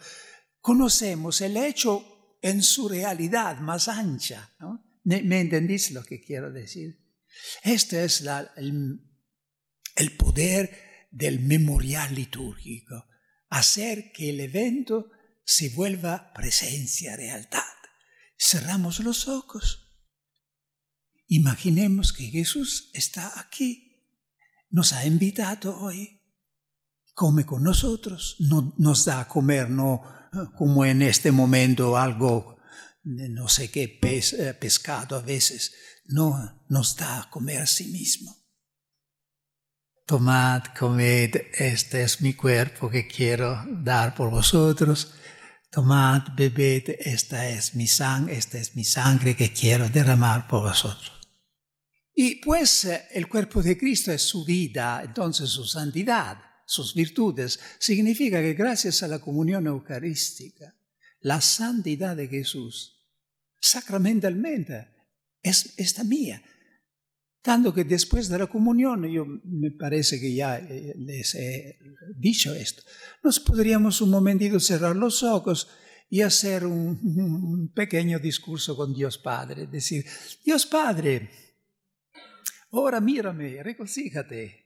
conocemos 0.62 1.42
el 1.42 1.58
hecho 1.58 2.38
en 2.42 2.64
su 2.64 2.88
realidad 2.88 3.60
más 3.60 3.90
ancha. 3.90 4.56
¿Me, 5.04 5.42
entendís 5.42 5.92
lo 5.92 6.06
que 6.06 6.22
quiero 6.22 6.54
decir? 6.54 6.98
Este 7.64 8.06
es 8.06 8.24
el, 8.56 9.02
el 9.98 10.16
poder 10.16 10.87
del 11.10 11.40
memorial 11.40 12.16
litúrgico, 12.16 13.06
hacer 13.50 14.12
que 14.12 14.30
el 14.30 14.40
evento 14.40 15.10
se 15.44 15.70
vuelva 15.70 16.34
presencia, 16.34 17.16
realidad. 17.16 17.64
Cerramos 18.38 19.00
los 19.00 19.28
ojos. 19.28 19.84
Imaginemos 21.28 22.14
que 22.14 22.28
Jesús 22.28 22.92
está 22.94 23.40
aquí, 23.40 24.06
nos 24.70 24.94
ha 24.94 25.06
invitado 25.06 25.78
hoy, 25.80 26.22
come 27.14 27.46
con 27.46 27.64
nosotros, 27.64 28.36
no 28.40 28.74
nos 28.78 29.06
da 29.06 29.22
a 29.22 29.28
comer, 29.28 29.70
no 29.70 30.02
como 30.56 30.86
en 30.86 31.02
este 31.02 31.32
momento 31.32 31.98
algo, 31.98 32.58
no 33.04 33.48
sé 33.50 33.72
qué, 33.72 33.88
pescado 34.60 35.16
a 35.16 35.22
veces, 35.22 35.74
no, 36.06 36.66
nos 36.70 36.96
da 36.96 37.24
a 37.24 37.30
comer 37.30 37.62
a 37.62 37.68
sí 37.68 37.88
mismo. 37.88 38.37
Tomad, 40.08 40.68
comed, 40.68 41.36
este 41.52 42.02
es 42.02 42.22
mi 42.22 42.34
cuerpo 42.34 42.90
que 42.90 43.06
quiero 43.06 43.62
dar 43.68 44.16
por 44.16 44.32
vosotros. 44.32 45.14
Tomad, 45.70 46.34
bebed, 46.34 46.96
esta 46.98 47.50
es 47.50 47.76
mi 47.76 47.88
sangre, 47.88 48.38
esta 48.38 48.58
es 48.58 48.74
mi 48.78 48.86
sangre 48.86 49.36
que 49.36 49.52
quiero 49.52 49.90
derramar 49.90 50.48
por 50.48 50.62
vosotros. 50.62 51.12
Y 52.16 52.36
pues 52.36 52.86
eh, 52.86 53.04
el 53.12 53.28
cuerpo 53.28 53.62
de 53.62 53.78
Cristo 53.78 54.14
es 54.14 54.22
su 54.22 54.46
vida, 54.46 55.02
entonces 55.04 55.50
su 55.50 55.66
santidad, 55.66 56.38
sus 56.66 56.96
virtudes, 56.96 57.60
significa 57.78 58.40
que 58.42 58.54
gracias 58.54 59.04
a 59.04 59.10
la 59.10 59.20
comunión 59.20 59.68
eucarística, 59.68 60.74
la 61.20 61.42
santidad 61.42 62.16
de 62.16 62.30
Jesús, 62.30 63.06
sacramentalmente, 63.60 64.88
es 65.44 65.74
esta 65.76 66.06
mía, 66.06 66.42
tanto 67.48 67.74
que 67.74 67.86
después 67.86 68.28
de 68.28 68.38
la 68.38 68.48
comunión, 68.48 69.08
yo 69.08 69.26
me 69.26 69.72
parece 69.72 70.20
que 70.20 70.36
ya 70.36 70.58
eh, 70.58 70.94
les 70.98 71.34
he 71.34 71.80
dicho 72.18 72.54
esto, 72.54 72.84
nos 73.24 73.40
podríamos 73.40 74.02
un 74.02 74.10
momentito 74.10 74.60
cerrar 74.60 74.98
los 74.98 75.24
ojos 75.24 75.70
y 76.10 76.24
hacer 76.24 76.66
un, 76.66 77.72
pequeño 77.74 78.20
discurso 78.20 78.76
con 78.76 78.94
Dios 78.94 79.18
Padre, 79.18 79.66
decir, 79.68 80.06
Dios 80.44 80.66
Padre, 80.66 81.30
ahora 82.74 83.00
mírame, 83.00 83.64
regocíjate, 83.64 84.66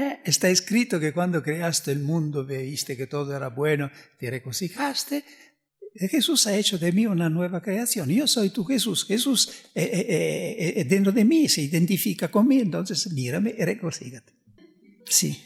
Eh, 0.00 0.20
está 0.24 0.48
escrito 0.48 1.00
que 1.00 1.12
cuando 1.12 1.42
creaste 1.42 1.90
el 1.90 1.98
mundo 2.00 2.44
veiste 2.44 2.96
que 2.96 3.08
todo 3.08 3.36
era 3.36 3.48
bueno, 3.48 3.90
te 4.16 4.30
regocijaste. 4.30 5.24
Jesús 5.94 6.46
ha 6.46 6.56
hecho 6.56 6.78
de 6.78 6.92
mí 6.92 7.06
una 7.06 7.28
nueva 7.28 7.60
creación. 7.60 8.08
Yo 8.08 8.26
soy 8.26 8.50
tu 8.50 8.64
Jesús. 8.64 9.04
Jesús 9.04 9.50
eh, 9.74 9.82
eh, 9.84 10.74
eh, 10.76 10.84
dentro 10.84 11.12
de 11.12 11.24
mí 11.24 11.48
se 11.48 11.62
identifica 11.62 12.30
conmigo. 12.30 12.62
Entonces 12.62 13.10
mírame 13.12 13.54
y 13.56 13.64
regocíjate. 13.64 14.32
Sí. 15.06 15.42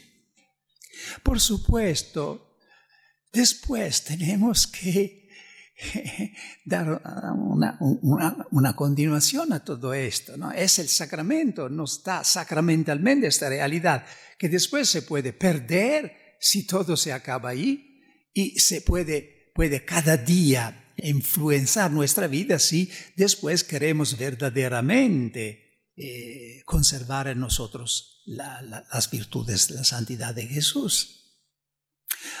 Por 1.23 1.39
supuesto, 1.39 2.57
después 3.31 4.03
tenemos 4.03 4.67
que 4.67 5.23
dar 6.65 7.01
una, 8.51 8.75
continuación 8.75 9.53
a 9.53 9.63
todo 9.63 9.93
esto. 9.93 10.37
¿no? 10.37 10.51
Es 10.51 10.79
el 10.79 10.87
sacramento, 10.87 11.69
nos 11.69 12.03
da 12.03 12.23
sacramentalmente 12.23 13.27
esta 13.27 13.49
realidad 13.49 14.05
que 14.37 14.49
después 14.49 14.89
se 14.89 15.03
puede 15.03 15.33
perder 15.33 16.35
si 16.39 16.65
todo 16.67 16.97
se 16.97 17.13
acaba 17.13 17.49
ahí 17.49 18.01
y 18.33 18.59
se 18.59 18.81
puede, 18.81 19.32
puede 19.53 19.85
cada 19.85 20.17
día 20.17 20.93
influenciar 20.97 21.91
nuestra 21.91 22.27
vida 22.27 22.59
si 22.59 22.91
después 23.15 23.63
queremos 23.63 24.17
verdaderamente 24.17 25.89
eh, 25.95 26.61
conservar 26.65 27.27
en 27.27 27.39
nosotros 27.39 28.23
la, 28.25 28.61
la, 28.61 28.85
las 28.91 29.09
virtudes 29.09 29.67
de 29.67 29.75
la 29.75 29.83
santidad 29.83 30.33
de 30.33 30.47
Jesús. 30.47 31.19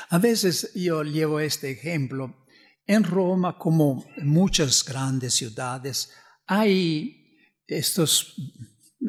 A 0.09 0.17
veces 0.17 0.71
yo 0.75 1.03
llevo 1.03 1.39
este 1.39 1.71
ejemplo 1.71 2.43
en 2.85 3.03
Roma, 3.03 3.57
como 3.57 4.05
en 4.17 4.27
muchas 4.27 4.83
grandes 4.83 5.35
ciudades, 5.35 6.11
hay 6.45 7.37
estos, 7.65 8.35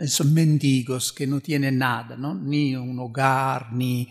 esos 0.00 0.26
mendigos 0.26 1.12
que 1.12 1.26
no 1.26 1.40
tienen 1.40 1.78
nada, 1.78 2.16
¿no? 2.16 2.34
ni 2.34 2.74
un 2.74 2.98
hogar, 2.98 3.72
ni, 3.72 4.08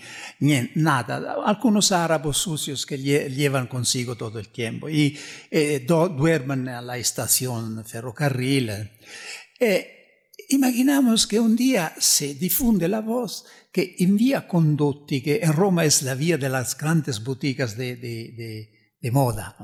nada. 0.75 1.35
Algunos 1.45 1.91
árabes 1.91 2.37
sucios 2.37 2.85
que 2.85 2.97
llevan 2.97 3.67
consigo 3.67 4.15
todo 4.15 4.39
el 4.39 4.49
tiempo 4.49 4.89
y 4.89 5.17
eh, 5.49 5.85
duermen 5.85 6.67
a 6.69 6.81
la 6.81 6.97
estación 6.97 7.83
ferrocarril. 7.85 8.71
Eh, 9.59 10.31
imaginamos 10.49 11.27
que 11.27 11.39
un 11.39 11.55
día 11.55 11.93
se 11.97 12.35
difunde 12.35 12.87
la 12.87 13.01
voz 13.01 13.45
que 13.71 13.95
en 13.99 14.17
vía 14.17 14.47
Condotti, 14.47 15.21
que 15.21 15.39
en 15.41 15.53
Roma 15.53 15.85
es 15.85 16.03
la 16.03 16.15
vía 16.15 16.37
de 16.37 16.49
las 16.49 16.77
grandes 16.77 17.23
boutiques 17.23 17.75
de, 17.75 17.95
de 17.95 18.83
de 19.03 19.11
moda. 19.11 19.55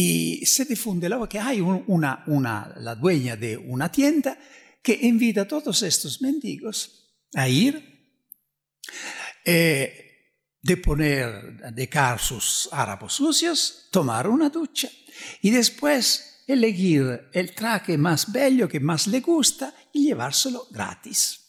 Y 0.00 0.46
se 0.46 0.64
difunde 0.64 1.08
luego 1.08 1.28
que 1.28 1.40
hay 1.40 1.60
una, 1.60 2.22
una, 2.28 2.72
la 2.76 2.94
dueña 2.94 3.34
de 3.34 3.56
una 3.56 3.90
tienda 3.90 4.38
que 4.80 4.96
invita 5.02 5.40
a 5.40 5.48
todos 5.48 5.82
estos 5.82 6.22
mendigos 6.22 7.16
a 7.34 7.48
ir, 7.48 8.14
eh, 9.44 10.36
de 10.62 10.76
poner, 10.76 11.74
dejar 11.74 12.20
sus 12.20 12.68
harapos 12.70 13.14
sucios, 13.14 13.88
tomar 13.90 14.28
una 14.28 14.50
ducha 14.50 14.88
y 15.42 15.50
después 15.50 16.44
elegir 16.46 17.30
el 17.32 17.52
traje 17.52 17.98
más 17.98 18.30
bello 18.30 18.68
que 18.68 18.78
más 18.78 19.08
le 19.08 19.18
gusta 19.18 19.74
y 19.92 20.06
llevárselo 20.06 20.68
gratis. 20.70 21.40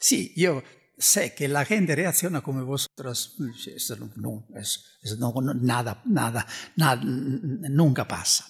Sí, 0.00 0.32
yo 0.36 0.64
sé 0.98 1.34
que 1.34 1.48
la 1.48 1.64
gente 1.64 1.94
reacciona 1.94 2.40
como 2.40 2.64
vosotros. 2.64 3.36
Eso 3.74 3.96
no, 4.16 4.46
eso, 4.56 4.80
no, 5.18 5.32
nada, 5.54 6.02
nada, 6.04 6.46
nada, 6.76 7.00
nunca 7.02 8.06
pasa. 8.06 8.46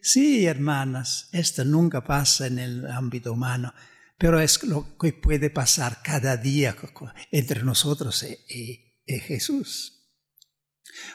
Sí, 0.00 0.46
hermanas, 0.46 1.28
esto 1.32 1.64
nunca 1.64 2.04
pasa 2.04 2.46
en 2.46 2.58
el 2.58 2.86
ámbito 2.86 3.32
humano, 3.32 3.72
pero 4.18 4.40
es 4.40 4.62
lo 4.64 4.98
que 4.98 5.12
puede 5.12 5.50
pasar 5.50 6.00
cada 6.02 6.36
día 6.36 6.76
entre 7.30 7.62
nosotros 7.62 8.22
y, 8.48 9.02
y 9.06 9.18
Jesús. 9.20 9.93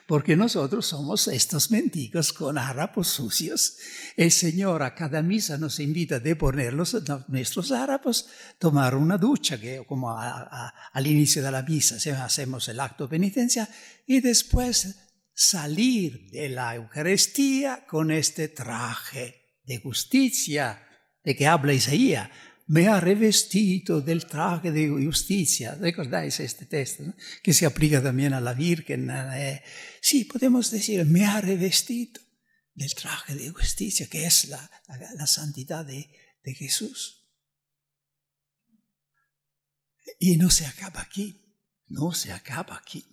Porque 0.08 0.36
nosotros 0.36 0.86
somos 0.88 1.28
estos 1.28 1.72
mendigos 1.72 2.34
con 2.34 2.58
harapos 2.58 3.08
sucios. 3.08 3.78
El 4.16 4.32
Señor 4.32 4.84
a 4.84 4.96
cada 4.96 5.22
misa 5.22 5.58
nos 5.58 5.80
invita 5.80 6.16
a 6.16 6.20
deponer 6.20 6.74
nuestros 6.74 7.72
harapos, 7.72 8.28
tomar 8.58 8.96
una 8.96 9.18
ducha, 9.18 9.60
que 9.60 9.84
como 9.88 10.18
al 10.18 11.08
inicio 11.08 11.44
de 11.44 11.52
la 11.52 11.64
misa 11.64 11.98
hacemos 12.24 12.68
el 12.68 12.80
acto 12.80 13.06
de 13.06 13.12
penitencia, 13.12 13.70
y 14.06 14.22
después 14.22 14.96
salir 15.34 16.30
de 16.32 16.50
la 16.50 16.76
Eucaristía 16.76 17.86
con 17.88 18.12
este 18.12 18.50
traje 18.50 19.62
de 19.64 19.78
justicia 19.80 20.86
de 21.24 21.36
que 21.36 21.48
habla 21.48 21.74
Isaías 21.74 22.30
me 22.70 22.88
ha 22.88 23.00
revestido 23.00 24.00
del 24.00 24.28
traje 24.28 24.72
de 24.72 24.90
justicia. 24.90 25.74
¿Recordáis 25.74 26.40
este 26.40 26.68
texto? 26.68 27.04
Que 27.42 27.52
se 27.52 27.66
aplica 27.66 28.02
también 28.02 28.34
a 28.34 28.40
la 28.40 28.54
Virgen. 28.54 29.10
Eh, 29.10 29.64
sí, 30.00 30.26
podemos 30.26 30.70
decir, 30.70 31.04
me 31.06 31.26
ha 31.26 31.42
revestido 31.42 32.22
del 32.76 32.94
traje 32.94 33.36
de 33.36 33.50
justicia, 33.50 34.08
que 34.08 34.24
es 34.24 34.50
la, 34.50 34.70
la, 34.88 35.14
la 35.16 35.26
santidad 35.26 35.84
de, 35.84 36.12
de 36.44 36.54
Jesús. 36.54 37.28
Y 40.20 40.38
no 40.38 40.52
se 40.52 40.68
acaba 40.68 41.02
aquí, 41.02 41.58
no 41.88 42.12
se 42.12 42.32
acaba 42.32 42.78
aquí, 42.78 43.04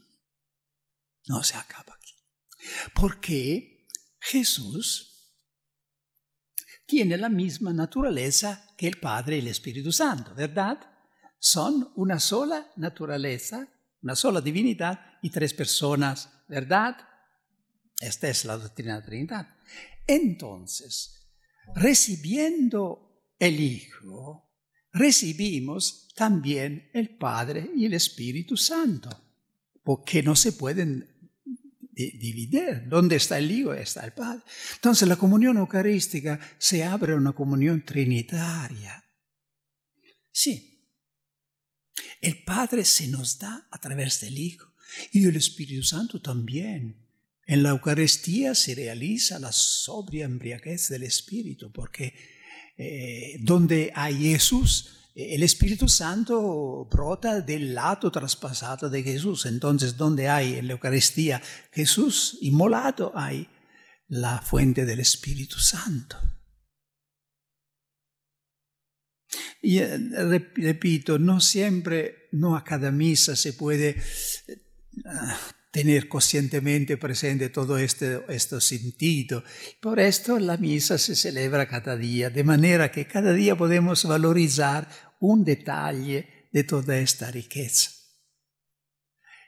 no 1.28 1.42
se 1.42 1.57
acaba 1.57 1.94
aquí. 1.94 2.14
Porque 2.94 3.88
Jesús 4.20 5.32
tiene 6.84 7.16
la 7.16 7.30
misma 7.30 7.72
naturaleza 7.72 8.65
que 8.76 8.88
el 8.88 8.98
Padre 8.98 9.36
y 9.36 9.40
el 9.40 9.48
Espíritu 9.48 9.90
Santo, 9.92 10.34
¿verdad? 10.34 10.78
Son 11.38 11.92
una 11.96 12.20
sola 12.20 12.72
naturaleza, 12.76 13.68
una 14.02 14.14
sola 14.14 14.40
divinidad 14.40 15.00
y 15.22 15.30
tres 15.30 15.54
personas, 15.54 16.30
¿verdad? 16.48 16.96
Esta 18.00 18.28
es 18.28 18.44
la 18.44 18.58
doctrina 18.58 18.94
de 18.94 19.00
la 19.00 19.06
Trinidad. 19.06 19.48
Entonces, 20.06 21.28
recibiendo 21.74 23.24
el 23.38 23.58
Hijo, 23.60 24.50
recibimos 24.92 26.08
también 26.14 26.90
el 26.92 27.16
Padre 27.16 27.70
y 27.74 27.86
el 27.86 27.94
Espíritu 27.94 28.56
Santo, 28.56 29.10
porque 29.82 30.22
no 30.22 30.36
se 30.36 30.52
pueden 30.52 31.15
dividir. 31.97 32.84
¿Dónde 32.86 33.16
está 33.16 33.38
el 33.38 33.51
Hijo? 33.51 33.72
Está 33.72 34.05
el 34.05 34.12
Padre. 34.12 34.42
Entonces 34.74 35.09
la 35.09 35.16
comunión 35.16 35.57
eucarística 35.57 36.38
se 36.59 36.84
abre 36.84 37.14
a 37.14 37.16
una 37.16 37.32
comunión 37.32 37.84
trinitaria. 37.84 39.03
Sí. 40.30 40.92
El 42.20 42.44
Padre 42.44 42.84
se 42.84 43.09
nos 43.09 43.38
da 43.38 43.66
a 43.70 43.80
través 43.80 44.20
del 44.20 44.38
Hijo 44.38 44.74
y 45.12 45.24
el 45.24 45.36
Espíritu 45.36 45.82
Santo 45.82 46.20
también. 46.20 47.07
En 47.47 47.62
la 47.62 47.70
Eucaristía 47.70 48.55
se 48.55 48.74
realiza 48.74 49.38
la 49.38 49.53
sobria 49.53 50.24
embriaguez 50.24 50.88
del 50.88 51.05
Espíritu, 51.05 51.72
porque 51.72 52.12
eh, 52.76 53.38
donde 53.40 53.92
hay 53.94 54.32
Jesús, 54.32 55.05
el 55.16 55.42
Espíritu 55.42 55.88
Santo 55.88 56.86
brota 56.90 57.40
del 57.40 57.74
lado 57.74 58.12
traspasado 58.12 58.90
de 58.90 59.02
Jesús. 59.02 59.46
Entonces, 59.46 59.96
donde 59.96 60.28
hay 60.28 60.56
en 60.56 60.66
la 60.66 60.74
Eucaristía 60.74 61.42
Jesús 61.72 62.36
inmolado, 62.42 63.12
hay 63.14 63.48
la 64.08 64.42
fuente 64.42 64.84
del 64.84 65.00
Espíritu 65.00 65.58
Santo. 65.58 66.18
Y 69.62 69.78
eh, 69.78 69.98
repito, 70.54 71.18
no 71.18 71.40
siempre, 71.40 72.28
no 72.32 72.54
a 72.54 72.62
cada 72.62 72.90
misa 72.90 73.36
se 73.36 73.54
puede 73.54 73.96
ah, 75.06 75.38
tener 75.76 76.08
conscientemente 76.08 76.96
presente 76.96 77.50
todo 77.50 77.76
este, 77.76 78.22
este 78.28 78.60
sentido. 78.62 79.44
Por 79.78 80.00
esto 80.00 80.38
la 80.38 80.56
misa 80.56 80.96
se 80.96 81.14
celebra 81.14 81.68
cada 81.68 81.96
día, 81.96 82.30
de 82.30 82.44
manera 82.44 82.90
que 82.90 83.06
cada 83.06 83.34
día 83.34 83.56
podemos 83.56 84.04
valorizar 84.04 84.88
un 85.20 85.44
detalle 85.44 86.48
de 86.52 86.64
toda 86.64 86.98
esta 86.98 87.30
riqueza. 87.30 87.90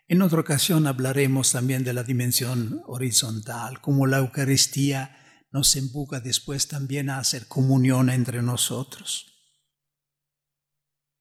En 0.07 0.23
otra 0.23 0.41
ocasión 0.41 0.87
hablaremos 0.87 1.53
también 1.53 1.85
de 1.85 1.93
la 1.93 2.03
dimensión 2.03 2.83
horizontal, 2.87 3.81
como 3.81 4.07
la 4.07 4.19
Eucaristía 4.19 5.15
nos 5.53 5.77
empuja 5.77 6.21
después 6.21 6.69
también 6.69 7.11
a 7.11 7.19
hacer 7.19 7.47
comunión 7.47 8.11
entre 8.11 8.43
nosotros. 8.43 9.27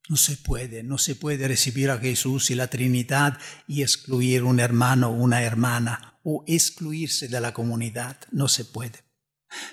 No 0.10 0.16
se 0.16 0.38
puede, 0.38 0.84
no 0.84 0.98
se 0.98 1.16
puede 1.16 1.50
recibir 1.50 1.90
a 1.90 1.98
Jesús 1.98 2.50
y 2.50 2.56
la 2.56 2.68
Trinidad 2.68 3.38
y 3.68 3.82
excluir 3.82 4.44
un 4.44 4.62
hermano 4.62 5.10
o 5.10 5.16
una 5.16 5.44
hermana 5.44 6.20
o 6.24 6.46
excluirse 6.48 7.28
de 7.28 7.42
la 7.42 7.54
comunidad. 7.54 8.18
No 8.32 8.48
se 8.48 8.64
puede. 8.64 9.04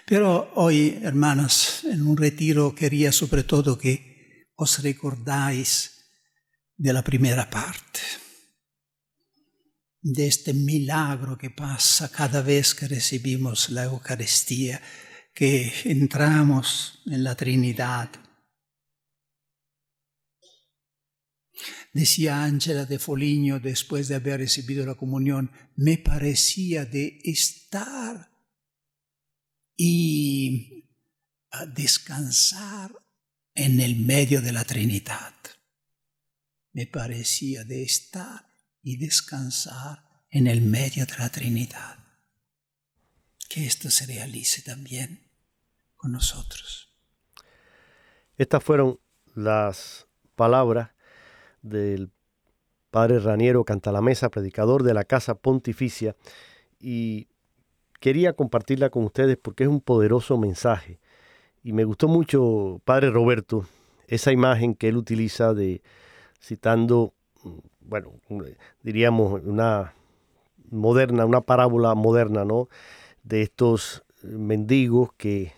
Pero 0.07 0.53
hoy, 0.55 0.99
hermanos, 1.03 1.85
en 1.85 2.07
un 2.07 2.17
retiro 2.17 2.75
quería 2.75 3.13
sobre 3.13 3.45
todo 3.45 3.79
que 3.79 4.14
os 4.57 4.83
recordáis 4.83 6.05
de 6.77 6.93
la 6.93 7.03
primera 7.03 7.49
parte, 7.49 8.01
de 10.01 10.27
este 10.27 10.53
milagro 10.53 11.39
que 11.39 11.51
pasa 11.51 12.11
cada 12.11 12.43
vez 12.43 12.75
que 12.75 12.89
recibimos 12.89 13.71
la 13.71 13.85
Eucaristía, 13.85 14.81
que 15.33 15.73
entramos 15.85 17.03
en 17.07 17.25
la 17.25 17.35
Trinidad. 17.35 18.11
Decía 21.93 22.43
Ángela 22.45 22.85
de 22.85 22.99
Foligno 22.99 23.61
después 23.61 24.09
de 24.09 24.17
haber 24.17 24.41
recibido 24.41 24.85
la 24.85 24.95
comunión, 24.95 25.51
me 25.77 25.97
parecía 25.97 26.85
de 26.85 27.21
estar 27.25 28.31
y 29.77 30.91
descansar 31.75 33.04
en 33.55 33.81
el 33.81 33.97
medio 33.97 34.41
de 34.43 34.53
la 34.53 34.65
Trinidad. 34.65 35.35
Me 36.73 36.87
parecía 36.87 37.65
de 37.65 37.83
estar 37.83 38.47
y 38.83 38.97
descansar 38.97 40.05
en 40.31 40.49
el 40.49 40.61
medio 40.61 41.07
de 41.07 41.15
la 41.19 41.31
Trinidad. 41.31 41.99
Que 43.49 43.67
esto 43.67 43.91
se 43.91 44.07
realice 44.07 44.63
también 44.63 45.31
con 45.95 46.13
nosotros. 46.13 46.93
Estas 48.37 48.65
fueron 48.65 48.99
las 49.35 50.09
palabras 50.35 50.91
del 51.63 52.11
padre 52.91 53.21
Raniero 53.21 53.65
Cantalamesa, 53.65 54.29
predicador 54.31 54.83
de 54.83 54.95
la 54.95 55.05
Casa 55.05 55.37
Pontificia, 55.37 56.17
y 56.81 57.29
quería 58.01 58.33
compartirla 58.33 58.91
con 58.91 59.05
ustedes 59.05 59.37
porque 59.37 59.65
es 59.65 59.71
un 59.71 59.81
poderoso 59.81 60.37
mensaje. 60.37 60.99
Y 61.65 61.73
me 61.73 61.85
gustó 61.85 62.09
mucho, 62.09 62.83
padre 62.85 63.11
Roberto, 63.11 63.65
esa 64.07 64.31
imagen 64.33 64.75
que 64.75 64.89
él 64.89 64.99
utiliza 64.99 65.55
de 65.55 65.81
citando, 66.39 67.15
bueno, 67.81 68.13
diríamos 68.83 69.43
una 69.43 69.95
moderna, 70.71 71.25
una 71.25 71.41
parábola 71.41 71.95
moderna, 71.95 72.45
¿no? 72.45 72.69
De 73.23 73.41
estos 73.41 74.05
mendigos 74.23 75.15
que 75.17 75.53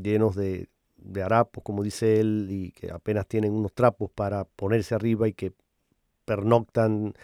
llenos 0.00 0.36
de, 0.36 0.68
de 0.98 1.22
harapos, 1.24 1.64
como 1.64 1.82
dice 1.82 2.20
él, 2.20 2.46
y 2.48 2.70
que 2.70 2.92
apenas 2.92 3.26
tienen 3.26 3.52
unos 3.52 3.72
trapos 3.72 4.08
para 4.08 4.44
ponerse 4.44 4.94
arriba 4.94 5.26
y 5.26 5.32
que 5.32 5.52
pernoctan 6.24 7.14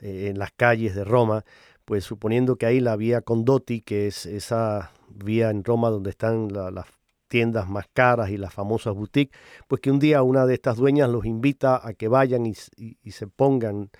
eh, 0.00 0.30
en 0.30 0.40
las 0.40 0.50
calles 0.50 0.96
de 0.96 1.04
Roma, 1.04 1.44
pues 1.84 2.02
suponiendo 2.02 2.56
que 2.56 2.66
ahí 2.66 2.80
la 2.80 2.96
vía 2.96 3.20
Condotti, 3.20 3.82
que 3.82 4.08
es 4.08 4.26
esa 4.26 4.90
vía 5.08 5.50
en 5.50 5.62
Roma 5.62 5.90
donde 5.90 6.10
están 6.10 6.48
las 6.52 6.86
tiendas 7.34 7.68
más 7.68 7.88
caras 7.92 8.30
y 8.30 8.36
las 8.36 8.54
famosas 8.54 8.94
boutiques, 8.94 9.36
pues 9.66 9.80
que 9.80 9.90
un 9.90 9.98
día 9.98 10.22
una 10.22 10.46
de 10.46 10.54
estas 10.54 10.76
dueñas 10.76 11.10
los 11.10 11.24
invita 11.26 11.84
a 11.84 11.92
que 11.92 12.06
vayan 12.06 12.46
y, 12.46 12.54
se 12.54 13.26
pongan, 13.26 13.90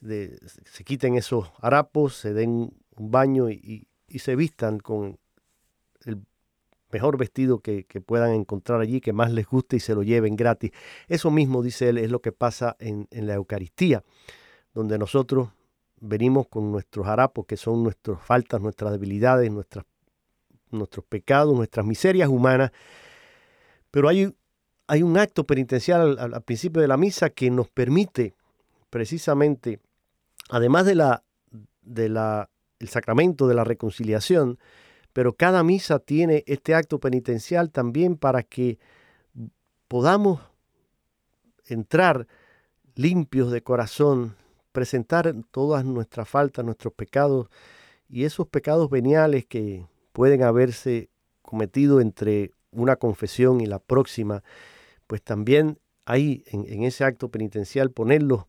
de, 0.00 0.36
se 0.64 0.82
quiten 0.82 1.14
esos 1.14 1.52
harapos, 1.60 2.16
se 2.16 2.34
den 2.34 2.74
un 2.96 3.10
baño 3.12 3.50
y, 3.50 3.86
se 4.18 4.34
vistan 4.34 4.80
con 4.80 5.20
el 6.04 6.22
mejor 6.90 7.18
vestido 7.18 7.60
que, 7.60 7.84
puedan 8.04 8.32
encontrar 8.32 8.80
allí, 8.80 9.00
que 9.00 9.12
más 9.12 9.30
les 9.30 9.46
guste 9.46 9.76
y 9.76 9.80
se 9.80 9.94
lo 9.94 10.02
lleven 10.02 10.34
gratis. 10.34 10.72
Eso 11.06 11.30
mismo, 11.30 11.62
dice 11.62 11.88
él, 11.88 11.98
es 11.98 12.10
lo 12.10 12.20
que 12.20 12.32
pasa 12.32 12.74
en, 12.80 13.06
la 13.12 13.34
Eucaristía, 13.34 14.02
donde 14.74 14.98
nosotros 14.98 15.50
venimos 16.00 16.48
con 16.48 16.72
nuestros 16.72 17.06
harapos, 17.06 17.46
que 17.46 17.56
son 17.56 17.84
nuestras 17.84 18.20
faltas, 18.20 18.60
nuestras 18.60 18.90
debilidades, 18.90 19.52
nuestras, 19.52 19.84
nuestros 20.72 21.04
pecados, 21.06 21.54
nuestras 21.54 21.86
miserias 21.86 22.28
humanas, 22.28 22.72
pero 23.90 24.08
hay, 24.08 24.34
hay 24.86 25.02
un 25.02 25.18
acto 25.18 25.44
penitencial 25.44 26.18
al, 26.18 26.42
principio 26.42 26.82
de 26.82 26.88
la 26.88 26.96
misa 26.96 27.30
que 27.30 27.50
nos 27.50 27.68
permite 27.68 28.34
precisamente, 28.90 29.80
además 30.50 30.86
de 30.86 30.94
la, 30.94 31.24
de 31.82 32.08
la, 32.08 32.48
el 32.78 32.88
sacramento 32.88 33.46
de 33.46 33.54
la 33.54 33.64
reconciliación, 33.64 34.58
pero 35.12 35.34
cada 35.34 35.62
misa 35.62 35.98
tiene 35.98 36.42
este 36.46 36.74
acto 36.74 36.98
penitencial 36.98 37.70
también 37.70 38.16
para 38.16 38.42
que 38.42 38.78
podamos 39.88 40.40
entrar 41.66 42.26
limpios 42.94 43.50
de 43.50 43.62
corazón, 43.62 44.36
presentar 44.72 45.34
todas 45.50 45.84
nuestras 45.84 46.28
faltas, 46.28 46.64
nuestros 46.64 46.94
pecados 46.94 47.48
y 48.08 48.24
esos 48.24 48.46
pecados 48.48 48.90
veniales 48.90 49.46
que 49.46 49.86
pueden 50.12 50.42
haberse 50.42 51.10
cometido 51.42 52.00
entre 52.00 52.52
una 52.70 52.96
confesión 52.96 53.60
y 53.60 53.66
la 53.66 53.78
próxima, 53.78 54.42
pues 55.06 55.22
también 55.22 55.78
ahí 56.04 56.44
en, 56.46 56.82
ese 56.84 57.04
acto 57.04 57.28
penitencial 57.28 57.90
ponerlos 57.90 58.46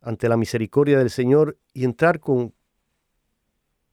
ante 0.00 0.28
la 0.28 0.36
misericordia 0.36 0.98
del 0.98 1.10
Señor 1.10 1.56
y 1.72 1.84
entrar 1.84 2.20
con, 2.20 2.52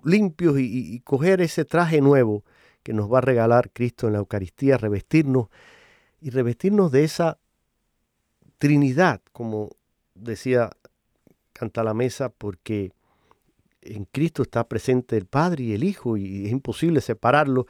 limpios 0.03 0.55
y, 0.59 0.99
coger 1.01 1.41
ese 1.41 1.65
traje 1.65 2.01
nuevo 2.01 2.43
que 2.83 2.93
nos 2.93 3.11
va 3.11 3.19
a 3.19 3.21
regalar 3.21 3.71
Cristo 3.71 4.07
en 4.07 4.13
la 4.13 4.19
Eucaristía, 4.19 4.77
revestirnos 4.77 5.47
y 6.19 6.29
revestirnos 6.29 6.91
de 6.91 7.03
esa 7.03 7.37
Trinidad, 8.57 9.21
como 9.31 9.69
decía 10.13 10.71
Canta 11.53 11.83
la 11.83 11.93
Mesa, 11.93 12.29
porque 12.29 12.91
en 13.81 14.05
Cristo 14.05 14.43
está 14.43 14.67
presente 14.67 15.17
el 15.17 15.25
Padre 15.25 15.63
y 15.63 15.73
el 15.73 15.83
Hijo 15.83 16.17
y 16.17 16.45
es 16.45 16.51
imposible 16.51 17.01
separarlo. 17.01 17.67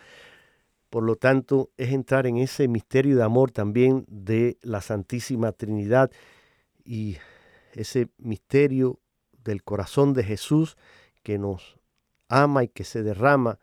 Por 0.89 1.03
lo 1.03 1.15
tanto, 1.15 1.69
es 1.77 1.91
entrar 1.93 2.27
en 2.27 2.37
ese 2.37 2.67
misterio 2.67 3.15
de 3.15 3.23
amor 3.23 3.51
también 3.51 4.05
de 4.09 4.57
la 4.61 4.81
Santísima 4.81 5.53
Trinidad 5.53 6.11
y 6.83 7.17
ese 7.73 8.09
misterio 8.17 8.99
del 9.43 9.63
corazón 9.63 10.13
de 10.13 10.23
Jesús 10.23 10.77
que 11.23 11.37
nos 11.37 11.77
ama 12.27 12.63
y 12.63 12.67
que 12.67 12.83
se 12.83 13.03
derrama 13.03 13.59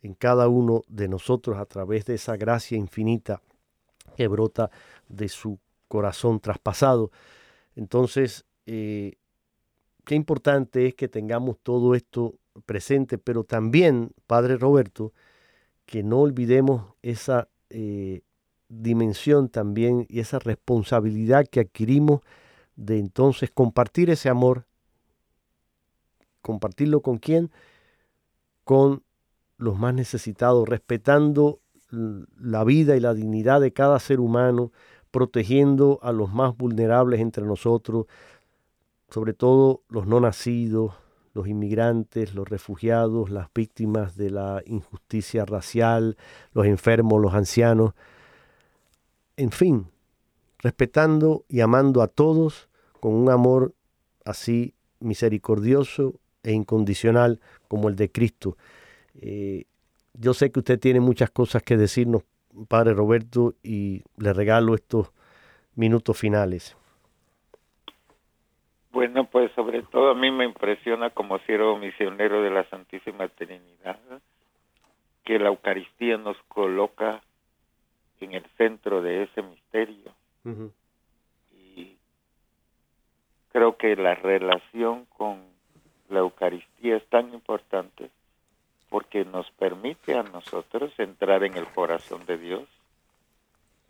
en 0.00 0.14
cada 0.14 0.48
uno 0.48 0.82
de 0.88 1.08
nosotros 1.08 1.58
a 1.58 1.66
través 1.66 2.04
de 2.06 2.14
esa 2.14 2.36
gracia 2.36 2.76
infinita 2.76 3.42
que 4.16 4.28
brota 4.28 4.70
de 5.08 5.28
su 5.28 5.58
corazón 5.88 6.40
traspasado. 6.40 7.10
Entonces, 7.76 8.44
eh, 8.66 9.14
qué 10.04 10.14
importante 10.14 10.86
es 10.86 10.94
que 10.94 11.08
tengamos 11.08 11.58
todo 11.62 11.94
esto 11.94 12.34
presente, 12.66 13.18
pero 13.18 13.44
también, 13.44 14.12
Padre 14.26 14.56
Roberto, 14.56 15.12
que 15.86 16.02
no 16.02 16.20
olvidemos 16.20 16.94
esa 17.02 17.48
eh, 17.70 18.22
dimensión 18.68 19.48
también 19.48 20.06
y 20.08 20.20
esa 20.20 20.38
responsabilidad 20.38 21.46
que 21.46 21.60
adquirimos 21.60 22.20
de 22.76 22.98
entonces 22.98 23.50
compartir 23.50 24.10
ese 24.10 24.28
amor, 24.28 24.66
compartirlo 26.40 27.00
con 27.02 27.18
quién, 27.18 27.50
con 28.64 29.02
los 29.58 29.78
más 29.78 29.94
necesitados, 29.94 30.68
respetando 30.68 31.60
la 31.90 32.64
vida 32.64 32.96
y 32.96 33.00
la 33.00 33.14
dignidad 33.14 33.60
de 33.60 33.72
cada 33.72 33.98
ser 34.00 34.18
humano, 34.18 34.72
protegiendo 35.10 35.98
a 36.02 36.10
los 36.10 36.32
más 36.32 36.56
vulnerables 36.56 37.20
entre 37.20 37.44
nosotros, 37.44 38.06
sobre 39.12 39.34
todo 39.34 39.82
los 39.88 40.06
no 40.06 40.20
nacidos, 40.20 40.94
los 41.34 41.46
inmigrantes, 41.46 42.34
los 42.34 42.48
refugiados, 42.48 43.30
las 43.30 43.48
víctimas 43.54 44.16
de 44.16 44.30
la 44.30 44.62
injusticia 44.66 45.44
racial, 45.44 46.16
los 46.52 46.66
enfermos, 46.66 47.20
los 47.20 47.34
ancianos, 47.34 47.92
en 49.36 49.50
fin, 49.50 49.86
respetando 50.58 51.44
y 51.48 51.60
amando 51.60 52.02
a 52.02 52.08
todos 52.08 52.68
con 53.00 53.14
un 53.14 53.30
amor 53.30 53.74
así 54.24 54.74
misericordioso 55.00 56.14
e 56.42 56.52
incondicional 56.52 57.40
como 57.68 57.88
el 57.88 57.96
de 57.96 58.10
Cristo. 58.10 58.56
Eh, 59.20 59.64
yo 60.14 60.34
sé 60.34 60.52
que 60.52 60.60
usted 60.60 60.78
tiene 60.78 61.00
muchas 61.00 61.30
cosas 61.30 61.62
que 61.62 61.76
decirnos, 61.76 62.22
Padre 62.68 62.94
Roberto, 62.94 63.54
y 63.62 64.02
le 64.16 64.32
regalo 64.32 64.74
estos 64.74 65.12
minutos 65.74 66.16
finales. 66.18 66.76
Bueno, 68.92 69.24
pues 69.24 69.50
sobre 69.52 69.82
todo 69.82 70.10
a 70.10 70.14
mí 70.14 70.30
me 70.30 70.44
impresiona 70.44 71.08
como 71.10 71.38
siervo 71.40 71.78
misionero 71.78 72.42
de 72.42 72.50
la 72.50 72.68
Santísima 72.68 73.26
Trinidad 73.28 73.98
que 75.24 75.38
la 75.38 75.48
Eucaristía 75.48 76.18
nos 76.18 76.36
coloca 76.48 77.22
en 78.20 78.34
el 78.34 78.44
centro 78.58 79.00
de 79.00 79.22
ese 79.22 79.42
misterio. 79.42 80.12
Y 81.54 81.96
creo 83.50 83.76
que 83.78 83.96
la 83.96 84.14
relación 84.14 85.06
con 85.06 85.42
la 86.10 86.20
Eucaristía 86.20 86.96
es 86.96 87.06
tan 87.06 87.32
importante 87.32 88.10
porque 88.90 89.24
nos 89.24 89.50
permite 89.52 90.14
a 90.14 90.22
nosotros 90.22 90.92
entrar 90.98 91.44
en 91.44 91.56
el 91.56 91.66
corazón 91.68 92.26
de 92.26 92.36
Dios 92.36 92.68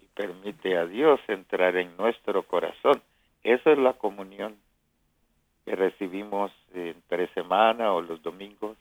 y 0.00 0.06
permite 0.14 0.76
a 0.78 0.86
Dios 0.86 1.18
entrar 1.26 1.76
en 1.76 1.96
nuestro 1.96 2.44
corazón. 2.44 3.02
Esa 3.42 3.72
es 3.72 3.78
la 3.78 3.94
comunión 3.94 4.56
que 5.64 5.76
recibimos 5.76 6.52
entre 6.74 7.28
semana 7.34 7.92
o 7.92 8.00
los 8.00 8.22
domingos. 8.22 8.76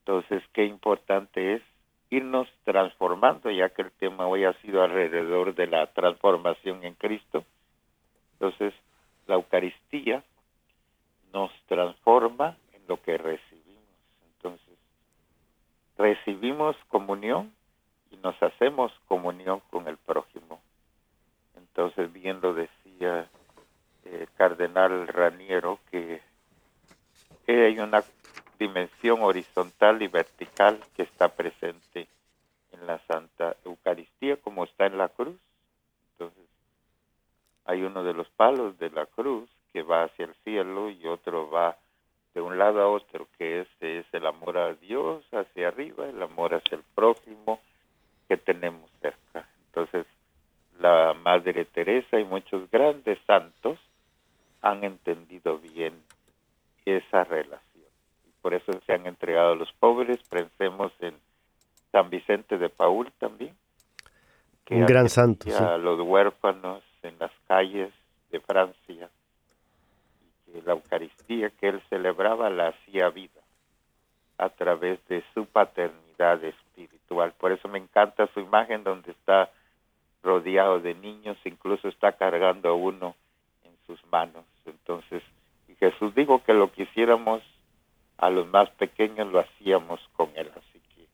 Entonces, 0.00 0.42
qué 0.52 0.64
importante 0.64 1.54
es 1.54 1.62
irnos 2.10 2.48
transformando, 2.64 3.50
ya 3.50 3.68
que 3.70 3.82
el 3.82 3.92
tema 3.92 4.26
hoy 4.26 4.44
ha 4.44 4.54
sido 4.60 4.82
alrededor 4.82 5.54
de 5.54 5.66
la 5.66 5.86
transformación 5.88 6.84
en 6.84 6.94
Cristo. 6.94 7.44
Entonces, 8.34 8.74
la 9.26 9.34
Eucaristía 9.34 10.22
nos 11.32 11.50
transforma 11.66 12.56
en 12.72 12.82
lo 12.88 13.00
que 13.02 13.18
recibimos. 13.18 13.82
Entonces, 14.36 14.78
recibimos 15.98 16.76
comunión 16.88 17.52
y 18.10 18.16
nos 18.16 18.40
hacemos 18.42 18.92
comunión 19.06 19.60
con 19.70 19.88
el 19.88 19.98
prójimo. 19.98 20.60
Entonces, 21.56 22.12
bien 22.12 22.40
lo 22.40 22.54
decía 22.54 23.28
eh, 24.10 24.26
cardenal 24.36 25.06
Raniero 25.06 25.78
que, 25.90 26.22
hay 27.46 27.78
una 27.78 28.02
dimensión 28.58 29.22
horizontal 29.22 30.02
y 30.02 30.08
vertical 30.08 30.80
que 30.94 31.02
está 31.02 31.28
presente 31.28 32.08
en 32.72 32.86
la 32.86 32.98
Santa 33.06 33.56
Eucaristía 33.64 34.36
como 34.36 34.64
está 34.64 34.86
en 34.86 34.98
la 34.98 35.08
cruz. 35.08 35.36
Entonces, 36.12 36.44
hay 37.64 37.82
uno 37.82 38.02
de 38.02 38.14
los 38.14 38.28
palos 38.30 38.78
de 38.78 38.90
la 38.90 39.06
cruz 39.06 39.48
que 39.72 39.82
va 39.82 40.04
hacia 40.04 40.26
el 40.26 40.34
cielo 40.44 40.90
y 40.90 41.06
otro 41.06 41.50
va 41.50 41.76
de 42.34 42.40
un 42.40 42.58
lado 42.58 42.80
a 42.82 42.88
otro, 42.88 43.28
que 43.38 43.60
ese 43.60 43.98
es 43.98 44.06
el 44.12 44.26
amor 44.26 44.58
a 44.58 44.74
Dios 44.74 45.24
hacia 45.32 45.68
arriba, 45.68 46.06
el 46.08 46.22
amor 46.22 46.54
hacia 46.54 46.76
el 46.76 46.84
prójimo 46.94 47.60
que 48.28 48.36
tenemos 48.36 48.90
cerca. 49.00 49.48
Entonces, 49.66 50.06
la 50.80 51.14
Madre 51.14 51.64
Teresa 51.64 52.18
y 52.18 52.24
muchos 52.24 52.70
grandes 52.70 53.18
santos 53.26 53.78
han 54.62 54.84
entendido 54.84 55.58
bien 55.58 55.94
esa 56.84 57.24
relación. 57.24 57.84
Y 58.26 58.30
por 58.40 58.54
eso 58.54 58.72
se 58.86 58.92
han 58.92 59.06
entregado 59.06 59.52
a 59.52 59.56
los 59.56 59.72
pobres. 59.74 60.18
Pensemos 60.28 60.92
en 61.00 61.14
San 61.92 62.10
Vicente 62.10 62.58
de 62.58 62.68
Paul 62.68 63.12
también. 63.18 63.54
Que 64.64 64.76
Un 64.76 64.86
gran 64.86 65.08
santo. 65.08 65.48
A 65.56 65.78
los 65.78 66.00
huérfanos 66.00 66.82
en 67.02 67.18
las 67.18 67.32
calles 67.46 67.92
de 68.30 68.40
Francia. 68.40 69.10
Y 70.46 70.52
que 70.52 70.62
la 70.62 70.72
Eucaristía 70.72 71.50
que 71.50 71.68
él 71.68 71.82
celebraba 71.88 72.50
la 72.50 72.68
hacía 72.68 73.08
vida 73.10 73.40
a 74.38 74.50
través 74.50 75.04
de 75.08 75.22
su 75.34 75.46
paternidad 75.46 76.42
espiritual. 76.44 77.32
Por 77.38 77.52
eso 77.52 77.68
me 77.68 77.78
encanta 77.78 78.28
su 78.32 78.40
imagen 78.40 78.84
donde 78.84 79.10
está 79.10 79.50
rodeado 80.22 80.80
de 80.80 80.94
niños, 80.94 81.36
incluso 81.44 81.88
está 81.88 82.12
cargando 82.12 82.68
a 82.68 82.74
uno 82.74 83.16
sus 83.88 83.98
manos. 84.12 84.44
Entonces, 84.66 85.22
Jesús 85.80 86.14
dijo 86.14 86.44
que 86.44 86.52
lo 86.52 86.70
que 86.70 86.82
hiciéramos 86.84 87.42
a 88.18 88.30
los 88.30 88.46
más 88.48 88.68
pequeños 88.70 89.32
lo 89.32 89.40
hacíamos 89.40 90.00
con 90.16 90.30
él. 90.34 90.50
Así 90.54 90.80
que 90.94 91.06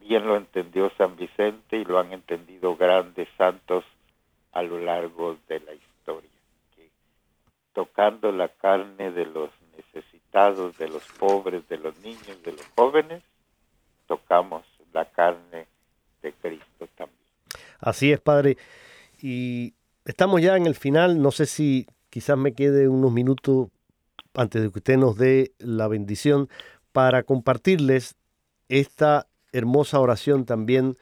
bien 0.00 0.26
lo 0.26 0.36
entendió 0.36 0.90
San 0.98 1.16
Vicente 1.16 1.76
y 1.76 1.84
lo 1.84 1.98
han 1.98 2.12
entendido 2.12 2.76
grandes 2.76 3.28
santos 3.38 3.84
a 4.52 4.62
lo 4.62 4.78
largo 4.78 5.38
de 5.48 5.60
la 5.60 5.74
historia. 5.74 6.30
Que 6.74 6.90
tocando 7.72 8.32
la 8.32 8.48
carne 8.48 9.10
de 9.12 9.26
los 9.26 9.50
necesitados, 9.76 10.76
de 10.78 10.88
los 10.88 11.06
pobres, 11.18 11.68
de 11.68 11.78
los 11.78 11.98
niños, 12.00 12.42
de 12.42 12.52
los 12.52 12.66
jóvenes, 12.74 13.22
tocamos 14.06 14.64
la 14.92 15.04
carne 15.04 15.66
de 16.22 16.32
Cristo 16.32 16.88
también. 16.96 17.20
Así 17.78 18.10
es, 18.10 18.20
Padre. 18.20 18.56
Y 19.20 19.74
estamos 20.06 20.40
ya 20.40 20.56
en 20.56 20.66
el 20.66 20.74
final. 20.74 21.20
No 21.20 21.30
sé 21.30 21.46
si 21.46 21.86
quizás 22.10 22.38
me 22.38 22.54
quede 22.54 22.88
unos 22.88 23.12
minutos 23.12 23.68
antes 24.34 24.62
de 24.62 24.70
que 24.70 24.78
usted 24.78 24.96
nos 24.96 25.16
dé 25.16 25.52
la 25.58 25.88
bendición 25.88 26.48
para 26.92 27.24
compartirles 27.24 28.16
esta 28.68 29.28
hermosa 29.52 30.00
oración 30.00 30.44
también 30.44 30.96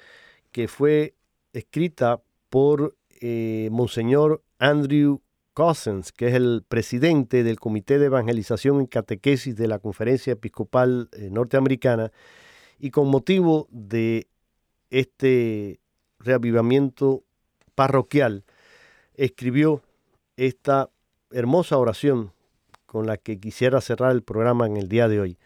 que 0.52 0.68
fue 0.68 1.14
escrita 1.52 2.22
por 2.50 2.96
eh, 3.20 3.68
Monseñor 3.70 4.42
Andrew 4.58 5.20
Cousins, 5.52 6.12
que 6.12 6.28
es 6.28 6.34
el 6.34 6.64
presidente 6.66 7.42
del 7.42 7.60
Comité 7.60 7.98
de 7.98 8.06
Evangelización 8.06 8.82
y 8.82 8.88
Catequesis 8.88 9.56
de 9.56 9.68
la 9.68 9.78
Conferencia 9.78 10.32
Episcopal 10.32 11.08
eh, 11.12 11.30
Norteamericana, 11.30 12.12
y 12.78 12.90
con 12.90 13.08
motivo 13.08 13.68
de 13.70 14.26
este 14.90 15.80
reavivamiento 16.18 17.24
parroquial, 17.74 18.44
escribió 19.14 19.82
esta 20.36 20.90
hermosa 21.30 21.78
oración 21.78 22.32
con 22.86 23.06
la 23.06 23.16
que 23.16 23.38
quisiera 23.38 23.80
cerrar 23.80 24.12
el 24.12 24.22
programa 24.22 24.66
en 24.66 24.76
el 24.76 24.88
día 24.88 25.08
de 25.08 25.20
hoy. 25.20 25.38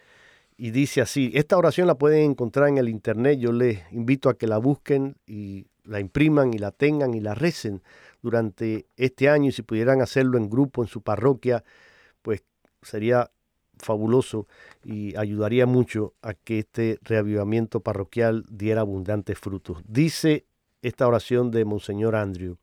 Y 0.56 0.70
dice 0.70 1.00
así, 1.00 1.30
esta 1.34 1.56
oración 1.56 1.86
la 1.86 1.96
pueden 1.96 2.30
encontrar 2.30 2.68
en 2.68 2.78
el 2.78 2.88
internet, 2.88 3.38
yo 3.38 3.52
les 3.52 3.80
invito 3.92 4.28
a 4.28 4.36
que 4.36 4.46
la 4.46 4.58
busquen 4.58 5.16
y 5.26 5.66
la 5.84 6.00
impriman 6.00 6.52
y 6.52 6.58
la 6.58 6.72
tengan 6.72 7.14
y 7.14 7.20
la 7.20 7.34
recen 7.34 7.82
durante 8.20 8.86
este 8.96 9.28
año 9.28 9.48
y 9.48 9.52
si 9.52 9.62
pudieran 9.62 10.02
hacerlo 10.02 10.36
en 10.36 10.50
grupo, 10.50 10.82
en 10.82 10.88
su 10.88 11.00
parroquia, 11.00 11.64
pues 12.22 12.42
sería 12.82 13.30
fabuloso 13.78 14.48
y 14.84 15.16
ayudaría 15.16 15.66
mucho 15.66 16.14
a 16.20 16.34
que 16.34 16.58
este 16.58 16.98
reavivamiento 17.02 17.80
parroquial 17.80 18.44
diera 18.50 18.80
abundantes 18.80 19.38
frutos. 19.38 19.78
Dice 19.86 20.46
esta 20.82 21.06
oración 21.06 21.50
de 21.50 21.64
Monseñor 21.64 22.16
Andrew. 22.16 22.58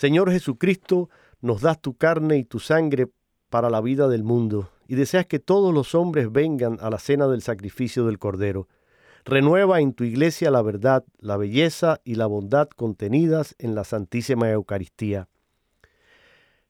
Señor 0.00 0.30
Jesucristo, 0.30 1.10
nos 1.42 1.60
das 1.60 1.78
tu 1.78 1.98
carne 1.98 2.38
y 2.38 2.44
tu 2.44 2.58
sangre 2.58 3.08
para 3.50 3.68
la 3.68 3.82
vida 3.82 4.08
del 4.08 4.24
mundo, 4.24 4.70
y 4.88 4.94
deseas 4.94 5.26
que 5.26 5.40
todos 5.40 5.74
los 5.74 5.94
hombres 5.94 6.32
vengan 6.32 6.78
a 6.80 6.88
la 6.88 6.98
cena 6.98 7.28
del 7.28 7.42
sacrificio 7.42 8.06
del 8.06 8.18
Cordero. 8.18 8.66
Renueva 9.26 9.82
en 9.82 9.92
tu 9.92 10.04
iglesia 10.04 10.50
la 10.50 10.62
verdad, 10.62 11.04
la 11.18 11.36
belleza 11.36 12.00
y 12.02 12.14
la 12.14 12.24
bondad 12.24 12.70
contenidas 12.70 13.54
en 13.58 13.74
la 13.74 13.84
Santísima 13.84 14.50
Eucaristía. 14.50 15.28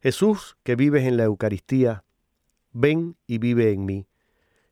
Jesús, 0.00 0.56
que 0.64 0.74
vives 0.74 1.04
en 1.04 1.16
la 1.16 1.22
Eucaristía, 1.22 2.02
ven 2.72 3.16
y 3.28 3.38
vive 3.38 3.70
en 3.70 3.84
mí. 3.84 4.08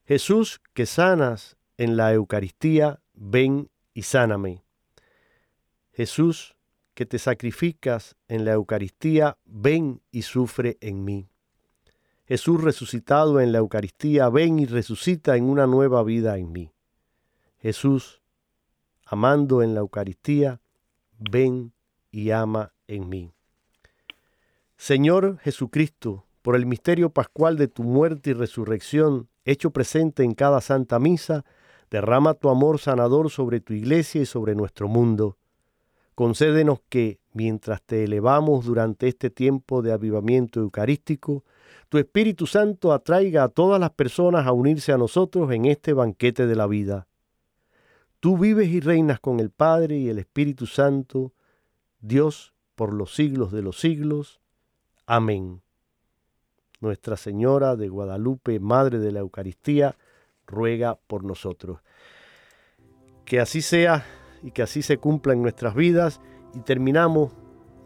Jesús, 0.04 0.60
que 0.74 0.86
sanas 0.86 1.56
en 1.76 1.96
la 1.96 2.12
Eucaristía, 2.12 2.98
ven 3.14 3.70
y 3.94 4.02
sáname. 4.02 4.64
Jesús, 5.92 6.57
que 6.98 7.06
te 7.06 7.20
sacrificas 7.20 8.16
en 8.26 8.44
la 8.44 8.54
Eucaristía, 8.54 9.38
ven 9.44 10.02
y 10.10 10.22
sufre 10.22 10.78
en 10.80 11.04
mí. 11.04 11.28
Jesús 12.26 12.60
resucitado 12.60 13.40
en 13.40 13.52
la 13.52 13.58
Eucaristía, 13.58 14.28
ven 14.30 14.58
y 14.58 14.66
resucita 14.66 15.36
en 15.36 15.44
una 15.44 15.68
nueva 15.68 16.02
vida 16.02 16.38
en 16.38 16.50
mí. 16.50 16.72
Jesús, 17.60 18.20
amando 19.06 19.62
en 19.62 19.74
la 19.74 19.80
Eucaristía, 19.80 20.60
ven 21.20 21.72
y 22.10 22.32
ama 22.32 22.72
en 22.88 23.08
mí. 23.08 23.30
Señor 24.76 25.38
Jesucristo, 25.38 26.26
por 26.42 26.56
el 26.56 26.66
misterio 26.66 27.10
pascual 27.10 27.56
de 27.58 27.68
tu 27.68 27.84
muerte 27.84 28.30
y 28.30 28.32
resurrección, 28.32 29.28
hecho 29.44 29.70
presente 29.70 30.24
en 30.24 30.34
cada 30.34 30.60
santa 30.60 30.98
misa, 30.98 31.44
derrama 31.92 32.34
tu 32.34 32.48
amor 32.48 32.80
sanador 32.80 33.30
sobre 33.30 33.60
tu 33.60 33.72
iglesia 33.72 34.20
y 34.20 34.26
sobre 34.26 34.56
nuestro 34.56 34.88
mundo 34.88 35.37
Concédenos 36.18 36.80
que, 36.88 37.20
mientras 37.32 37.80
te 37.80 38.02
elevamos 38.02 38.64
durante 38.64 39.06
este 39.06 39.30
tiempo 39.30 39.82
de 39.82 39.92
avivamiento 39.92 40.58
eucarístico, 40.58 41.44
tu 41.88 41.96
Espíritu 41.96 42.44
Santo 42.44 42.92
atraiga 42.92 43.44
a 43.44 43.48
todas 43.48 43.78
las 43.78 43.90
personas 43.90 44.44
a 44.44 44.50
unirse 44.50 44.90
a 44.90 44.98
nosotros 44.98 45.52
en 45.52 45.66
este 45.66 45.92
banquete 45.92 46.48
de 46.48 46.56
la 46.56 46.66
vida. 46.66 47.06
Tú 48.18 48.36
vives 48.36 48.66
y 48.66 48.80
reinas 48.80 49.20
con 49.20 49.38
el 49.38 49.50
Padre 49.50 49.96
y 49.96 50.08
el 50.08 50.18
Espíritu 50.18 50.66
Santo, 50.66 51.34
Dios 52.00 52.52
por 52.74 52.94
los 52.94 53.14
siglos 53.14 53.52
de 53.52 53.62
los 53.62 53.78
siglos. 53.78 54.40
Amén. 55.06 55.62
Nuestra 56.80 57.16
Señora 57.16 57.76
de 57.76 57.88
Guadalupe, 57.88 58.58
Madre 58.58 58.98
de 58.98 59.12
la 59.12 59.20
Eucaristía, 59.20 59.94
ruega 60.48 60.98
por 61.06 61.22
nosotros. 61.22 61.78
Que 63.24 63.38
así 63.38 63.62
sea 63.62 64.17
y 64.42 64.50
que 64.50 64.62
así 64.62 64.82
se 64.82 64.98
cumpla 64.98 65.32
en 65.32 65.42
nuestras 65.42 65.74
vidas. 65.74 66.20
Y 66.54 66.60
terminamos 66.60 67.32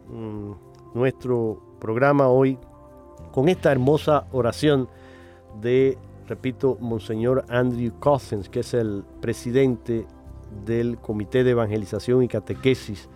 mm, 0.09 0.51
nuestro 0.93 1.61
programa 1.79 2.27
hoy 2.27 2.57
con 3.31 3.49
esta 3.49 3.71
hermosa 3.71 4.25
oración 4.31 4.87
de, 5.61 5.97
repito, 6.27 6.77
Monseñor 6.79 7.45
Andrew 7.49 7.91
Cousins, 7.99 8.49
que 8.49 8.61
es 8.61 8.73
el 8.73 9.03
presidente 9.21 10.05
del 10.65 10.97
Comité 10.97 11.43
de 11.43 11.51
Evangelización 11.51 12.23
y 12.23 12.27
Catequesis 12.27 13.09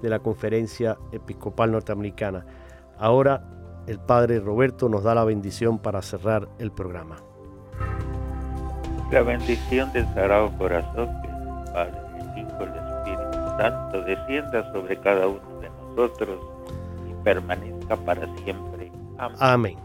de 0.00 0.08
la 0.08 0.20
Conferencia 0.20 0.96
Episcopal 1.12 1.72
Norteamericana. 1.72 2.46
Ahora 2.98 3.82
el 3.86 3.98
Padre 3.98 4.38
Roberto 4.38 4.88
nos 4.88 5.02
da 5.02 5.14
la 5.14 5.24
bendición 5.24 5.78
para 5.78 6.02
cerrar 6.02 6.48
el 6.58 6.70
programa. 6.70 7.16
La 9.10 9.22
bendición 9.22 9.90
del 9.92 10.04
Sagrado 10.12 10.52
Corazón, 10.58 11.08
Santo 13.58 14.02
descienda 14.02 14.72
sobre 14.72 14.96
cada 15.00 15.26
uno 15.26 15.60
de 15.60 15.68
nosotros 15.70 16.38
y 17.10 17.24
permanezca 17.24 17.96
para 17.96 18.26
siempre. 18.36 18.90
Amén. 19.40 19.76